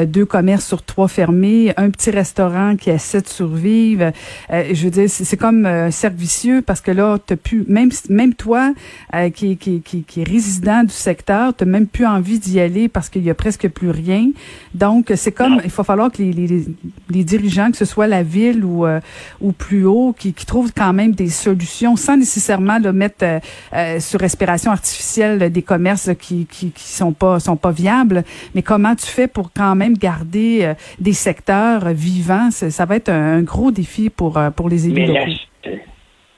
deux 0.06 0.26
commerces 0.26 0.66
sur 0.66 0.82
trois 0.82 1.08
fermés, 1.08 1.72
un 1.76 1.90
petit 1.90 2.10
restaurant 2.10 2.76
qui 2.76 2.90
essaie 2.90 3.20
de 3.20 3.28
survivre, 3.28 4.12
euh, 4.50 4.64
je 4.72 4.84
veux 4.84 4.90
dire, 4.90 5.08
c'est 5.08 5.36
comme 5.36 5.66
euh, 5.66 5.90
servicieux 5.90 6.62
parce 6.62 6.80
que 6.80 6.90
là, 6.90 7.18
t'as 7.24 7.36
plus, 7.36 7.64
même, 7.68 7.90
même 8.08 8.34
toi, 8.34 8.72
qui, 9.34 9.56
qui, 9.56 9.80
qui, 9.80 10.02
qui 10.02 10.20
est 10.20 10.28
résident 10.28 10.82
du 10.82 10.92
secteur, 10.92 11.54
t'as 11.54 11.64
même 11.64 11.86
plus 11.86 12.06
envie 12.06 12.38
d'y 12.38 12.60
aller 12.60 12.88
parce 12.88 13.08
qu'il 13.08 13.22
y 13.22 13.30
a 13.30 13.34
presque 13.34 13.68
plus 13.68 13.90
rien. 13.90 14.30
Donc, 14.74 15.12
c'est 15.16 15.32
comme, 15.32 15.60
il 15.64 15.70
va 15.70 15.84
falloir 15.84 16.10
que 16.12 16.22
les, 16.22 16.32
les, 16.32 16.64
les 17.10 17.24
dirigeants, 17.24 17.70
que 17.70 17.76
ce 17.76 17.84
soit 17.84 18.06
la 18.06 18.22
ville 18.22 18.64
ou, 18.64 18.86
euh, 18.86 19.00
ou 19.40 19.52
plus 19.58 19.84
haut, 19.84 20.14
qui, 20.18 20.32
qui 20.32 20.46
trouvent 20.46 20.72
quand 20.74 20.92
même 20.92 21.12
des 21.12 21.28
solutions 21.28 21.96
sans 21.96 22.16
nécessairement 22.16 22.78
le 22.78 22.92
mettre 22.92 23.24
euh, 23.24 23.40
euh, 23.74 24.00
sur 24.00 24.20
respiration 24.20 24.70
artificielle 24.70 25.50
des 25.50 25.62
commerces 25.62 26.10
qui, 26.18 26.46
qui, 26.46 26.70
qui 26.70 26.88
sont 27.00 27.12
pas 27.12 27.40
sont 27.40 27.56
pas 27.56 27.72
viables. 27.72 28.22
Mais 28.54 28.62
comment 28.62 28.94
tu 28.94 29.06
fais 29.06 29.28
pour 29.28 29.50
quand 29.52 29.74
même 29.74 29.94
garder 29.94 30.60
euh, 30.62 30.74
des 30.98 31.12
secteurs 31.12 31.88
vivants? 31.92 32.50
Ça 32.50 32.84
va 32.84 32.96
être 32.96 33.10
un, 33.10 33.38
un 33.38 33.42
gros 33.42 33.70
défi 33.70 34.08
pour 34.10 34.38
euh, 34.38 34.50
pour 34.50 34.68
les 34.68 34.88
élus 34.88 35.06
locaux. 35.06 35.32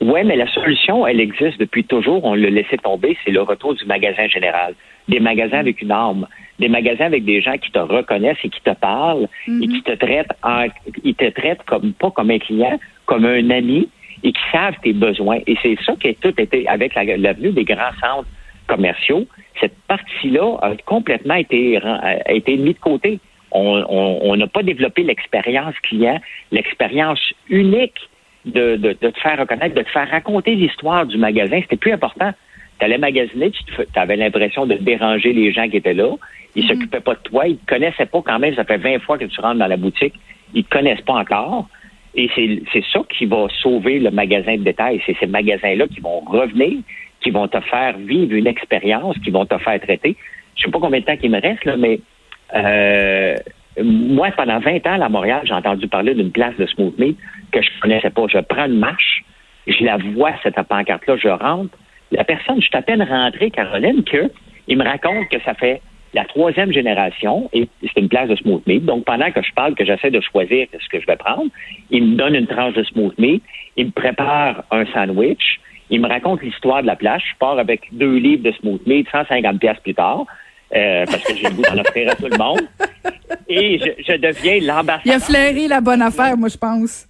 ouais, 0.00 0.25
mais 0.25 0.37
la 0.37 0.50
solution, 0.53 1.07
elle 1.07 1.21
existe 1.21 1.59
depuis 1.61 1.85
toujours. 1.85 2.25
On 2.25 2.35
l'a 2.35 2.50
laissé 2.50 2.77
tomber. 2.79 3.17
C'est 3.25 3.31
le 3.31 3.43
retour 3.43 3.75
du 3.75 3.85
magasin 3.85 4.27
général. 4.29 4.75
Des 5.11 5.21
magasins 5.21 5.59
avec 5.59 5.83
une 5.83 5.93
âme. 5.93 6.26
Des 6.59 6.69
magasins 6.69 7.07
avec 7.07 7.25
des 7.25 7.40
gens 7.40 7.57
qui 7.62 7.71
te 7.71 7.79
reconnaissent 7.79 8.43
et 8.45 8.50
qui 8.50 8.61
te 8.61 8.75
parlent 8.90 9.26
et 9.62 9.67
qui 9.73 9.83
te 9.83 9.93
traitent 10.05 10.33
en, 10.43 10.67
ils 11.05 11.14
te 11.14 11.29
traitent 11.31 11.62
comme, 11.71 11.93
pas 11.95 12.11
comme 12.11 12.31
un 12.31 12.38
client, 12.38 12.79
comme 13.07 13.25
un 13.25 13.49
ami 13.50 13.88
et 14.23 14.33
qui 14.33 14.45
savent 14.52 14.76
tes 14.83 14.93
besoins. 14.93 15.38
Et 15.47 15.57
c'est 15.62 15.76
ça 15.87 15.95
qui 16.00 16.09
a 16.09 16.14
tout 16.14 16.35
été, 16.38 16.69
avec 16.69 16.95
la, 16.95 17.05
la 17.17 17.33
venue 17.33 17.52
des 17.52 17.64
grands 17.64 17.95
centres 18.00 18.29
commerciaux, 18.67 19.25
cette 19.61 19.76
partie-là 19.88 20.59
a 20.62 20.71
complètement 20.95 21.35
été, 21.35 21.79
a 21.79 22.33
été 22.33 22.57
mise 22.57 22.75
de 22.75 22.81
côté. 22.81 23.19
On 23.50 23.83
on- 23.88 24.19
on 24.31 24.37
n'a 24.37 24.47
pas 24.47 24.62
développé 24.62 25.02
l'expérience 25.02 25.75
client, 25.88 26.19
l'expérience 26.52 27.21
unique 27.49 27.99
de, 28.45 28.76
de, 28.76 28.90
de 29.02 29.09
te 29.11 29.19
faire 29.21 29.38
reconnaître, 29.38 29.75
de 29.75 29.83
te 29.83 29.90
faire 29.90 30.09
raconter 30.11 30.55
l'histoire 30.55 31.05
du 31.07 31.17
magasin. 31.19 31.59
C'était 31.62 31.76
plus 31.76 31.93
important. 31.93 32.33
Tu 32.81 32.87
allais 32.87 32.99
magasiner, 32.99 33.51
tu 33.51 33.85
avais 33.95 34.17
l'impression 34.17 34.67
de 34.67 34.75
déranger 34.75 35.33
les 35.33 35.53
gens 35.53 35.69
qui 35.69 35.77
étaient 35.77 35.95
là. 35.95 36.17
Ils 36.57 36.67
s'occupaient 36.67 37.01
pas 37.01 37.15
de 37.15 37.21
toi. 37.21 37.47
Ils 37.47 37.59
te 37.59 37.67
connaissaient 37.67 38.07
pas 38.07 38.23
quand 38.23 38.39
même. 38.39 38.55
Ça 38.55 38.65
fait 38.65 38.79
20 38.79 39.01
fois 39.01 39.19
que 39.19 39.27
tu 39.27 39.41
rentres 39.41 39.59
dans 39.59 39.67
la 39.67 39.77
boutique. 39.77 40.15
Ils 40.55 40.65
te 40.65 40.71
connaissent 40.71 41.03
pas 41.03 41.15
encore. 41.15 41.69
Et 42.15 42.29
c'est 42.35 42.63
c'est 42.73 42.85
ça 42.93 43.01
qui 43.09 43.27
va 43.27 43.47
sauver 43.63 44.01
le 44.01 44.11
magasin 44.11 44.57
de 44.57 44.65
détail. 44.65 45.01
C'est 45.07 45.17
ces 45.21 45.27
magasins-là 45.27 45.87
qui 45.87 46.01
vont 46.01 46.21
revenir, 46.21 46.79
qui 47.21 47.31
vont 47.31 47.47
te 47.47 47.61
faire 47.61 47.97
vivre 47.99 48.35
une 48.35 48.49
expérience, 48.49 49.17
qui 49.19 49.31
vont 49.31 49.47
te 49.47 49.59
faire 49.59 49.79
traiter. 49.81 50.17
Je 50.57 50.65
sais 50.65 50.71
pas 50.71 50.81
combien 50.81 51.01
de 51.01 51.05
temps 51.05 51.17
il 51.23 51.31
me 51.31 51.41
reste, 51.41 51.65
là, 51.65 51.77
mais 51.77 52.01
euh, 52.57 53.37
moi, 53.83 54.31
pendant 54.37 54.59
20 54.59 54.87
ans 54.87 55.01
à 55.01 55.09
Montréal, 55.09 55.43
j'ai 55.45 55.55
entendu 55.55 55.87
parler 55.87 56.15
d'une 56.15 56.33
place 56.33 56.57
de 56.57 56.67
smooth 56.67 56.99
meat 56.99 57.19
que 57.53 57.63
je 57.63 57.69
connaissais 57.81 58.11
pas. 58.11 58.27
Je 58.29 58.39
prends 58.39 58.67
une 58.67 58.79
marche, 58.79 59.25
je 59.67 59.85
la 59.85 59.97
vois, 59.97 60.33
cette 60.43 60.61
pancarte-là, 60.61 61.17
je 61.17 61.29
rentre. 61.29 61.77
La 62.11 62.25
personne, 62.25 62.61
je 62.61 62.67
suis 62.67 62.76
à 62.76 62.83
peine 62.83 63.02
rentré, 63.02 63.50
Caroline, 63.50 64.02
que 64.05 64.31
il 64.69 64.79
me 64.79 64.85
raconte 64.85 65.29
que 65.29 65.40
ça 65.45 65.55
fait 65.55 65.81
la 66.12 66.25
troisième 66.25 66.73
génération, 66.73 67.49
et 67.52 67.69
c'est 67.83 68.00
une 68.00 68.09
place 68.09 68.29
de 68.29 68.37
smooth 68.37 68.67
meat. 68.67 68.85
Donc, 68.85 69.05
pendant 69.05 69.31
que 69.31 69.43
je 69.43 69.52
parle, 69.52 69.75
que 69.75 69.85
j'essaie 69.85 70.11
de 70.11 70.21
choisir 70.21 70.67
ce 70.73 70.88
que 70.88 71.00
je 71.00 71.07
vais 71.07 71.17
prendre, 71.17 71.50
il 71.90 72.05
me 72.05 72.17
donne 72.17 72.35
une 72.35 72.47
tranche 72.47 72.75
de 72.75 72.83
smooth 72.85 73.17
meat, 73.19 73.43
il 73.76 73.87
me 73.87 73.90
prépare 73.93 74.64
un 74.71 74.85
sandwich, 74.87 75.61
il 75.88 76.00
me 76.00 76.09
raconte 76.09 76.43
l'histoire 76.43 76.83
de 76.83 76.87
la 76.87 76.97
place. 76.97 77.23
Je 77.33 77.37
pars 77.38 77.59
avec 77.59 77.83
deux 77.93 78.17
livres 78.17 78.43
de 78.43 78.52
smooth 78.52 78.85
meat, 78.87 79.09
150 79.11 79.59
pièces 79.59 79.79
plus 79.83 79.95
tard. 79.95 80.25
Euh, 80.73 81.05
parce 81.05 81.25
que 81.25 81.35
j'ai 81.35 81.49
le 81.49 81.55
goût 81.55 81.62
d'en 81.62 81.79
offrir 81.79 82.09
à 82.11 82.14
tout 82.14 82.29
le 82.31 82.38
monde. 82.38 82.61
Et 83.49 83.79
je, 83.79 84.05
je 84.05 84.17
deviens 84.17 84.61
l'ambassadeur. 84.61 85.02
Il 85.05 85.12
a 85.12 85.19
flairé 85.19 85.67
la 85.67 85.81
bonne 85.81 86.00
affaire, 86.00 86.37
moi, 86.37 86.49
je 86.49 86.57
pense. 86.57 87.10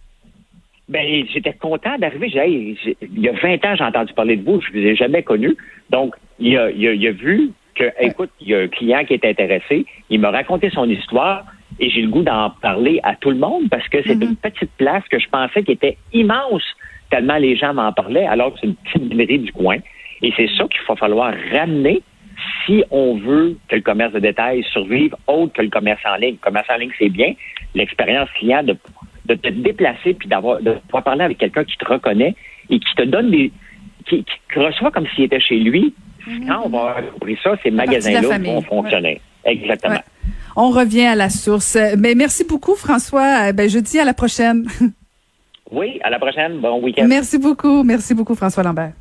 Ben, 0.90 1.24
j'étais 1.32 1.52
content 1.52 1.96
d'arriver. 1.98 2.28
J'ai, 2.28 2.96
il 3.00 3.20
y 3.20 3.28
a 3.28 3.32
20 3.32 3.64
ans, 3.64 3.76
j'ai 3.76 3.84
entendu 3.84 4.12
parler 4.12 4.36
de 4.36 4.44
vous. 4.44 4.60
Je 4.60 4.72
vous 4.72 4.78
ai 4.78 4.96
jamais 4.96 5.22
connu. 5.22 5.56
Donc, 5.88 6.16
il 6.40 6.58
a, 6.58 6.70
il 6.70 6.88
a, 6.88 6.92
il 6.92 7.06
a 7.06 7.12
vu 7.12 7.52
que, 7.76 7.84
écoute, 8.00 8.30
il 8.40 8.48
y 8.48 8.54
a 8.54 8.58
un 8.58 8.68
client 8.68 9.04
qui 9.04 9.14
est 9.14 9.24
intéressé. 9.24 9.86
Il 10.10 10.20
m'a 10.20 10.30
raconté 10.30 10.68
son 10.70 10.90
histoire 10.90 11.44
et 11.78 11.88
j'ai 11.90 12.02
le 12.02 12.08
goût 12.08 12.22
d'en 12.22 12.50
parler 12.50 12.98
à 13.04 13.14
tout 13.14 13.30
le 13.30 13.36
monde 13.36 13.68
parce 13.70 13.88
que 13.88 14.02
c'est 14.02 14.14
une 14.14 14.34
petite 14.34 14.72
place 14.78 15.04
que 15.08 15.20
je 15.20 15.28
pensais 15.28 15.62
qui 15.62 15.72
était 15.72 15.96
immense 16.12 16.64
tellement 17.10 17.36
les 17.36 17.56
gens 17.56 17.74
m'en 17.74 17.92
parlaient 17.92 18.26
alors 18.26 18.54
que 18.54 18.60
c'est 18.60 18.66
une 18.66 18.76
petite 18.76 19.14
mairie 19.14 19.38
du 19.38 19.52
coin. 19.52 19.78
Et 20.22 20.32
c'est 20.36 20.48
ça 20.56 20.64
qu'il 20.64 20.80
va 20.88 20.96
falloir 20.96 21.34
ramener 21.52 22.02
si 22.64 22.82
on 22.90 23.16
veut 23.16 23.56
que 23.68 23.76
le 23.76 23.82
commerce 23.82 24.12
de 24.12 24.18
détail 24.18 24.64
survive 24.72 25.14
autre 25.26 25.52
que 25.52 25.62
le 25.62 25.68
commerce 25.68 26.00
en 26.04 26.16
ligne. 26.16 26.32
Le 26.32 26.38
commerce 26.38 26.68
en 26.70 26.76
ligne, 26.76 26.92
c'est 26.98 27.08
bien. 27.08 27.34
L'expérience 27.74 28.28
client 28.38 28.62
de, 28.62 28.76
de 29.34 29.40
te 29.40 29.48
déplacer 29.48 30.14
puis 30.14 30.28
d'avoir 30.28 30.60
de 30.60 30.72
pouvoir 30.86 31.04
parler 31.04 31.24
avec 31.24 31.38
quelqu'un 31.38 31.64
qui 31.64 31.76
te 31.76 31.84
reconnaît 31.84 32.34
et 32.68 32.78
qui 32.78 32.94
te 32.96 33.02
donne 33.02 33.30
des 33.30 33.52
qui, 34.06 34.24
qui 34.24 34.58
reçoit 34.58 34.90
comme 34.90 35.06
s'il 35.14 35.24
était 35.24 35.40
chez 35.40 35.58
lui. 35.58 35.94
Quand 36.46 36.62
on 36.64 36.68
va 36.68 36.96
compris 37.12 37.38
ça, 37.42 37.56
ces 37.62 37.70
magasins-là 37.70 38.38
vont 38.38 38.62
fonctionner. 38.62 39.20
Exactement. 39.44 39.94
Ouais. 39.94 40.00
On 40.54 40.70
revient 40.70 41.06
à 41.06 41.14
la 41.14 41.30
source. 41.30 41.78
Mais 41.98 42.14
merci 42.14 42.44
beaucoup, 42.44 42.74
François. 42.74 43.52
Ben, 43.52 43.68
je 43.70 43.78
dis 43.78 43.98
à 43.98 44.04
la 44.04 44.14
prochaine. 44.14 44.66
Oui, 45.72 46.00
à 46.02 46.10
la 46.10 46.18
prochaine. 46.18 46.58
Bon 46.58 46.82
week-end. 46.82 47.06
Merci 47.06 47.38
beaucoup. 47.38 47.84
Merci 47.84 48.12
beaucoup, 48.12 48.34
François 48.34 48.64
Lambert. 48.64 48.92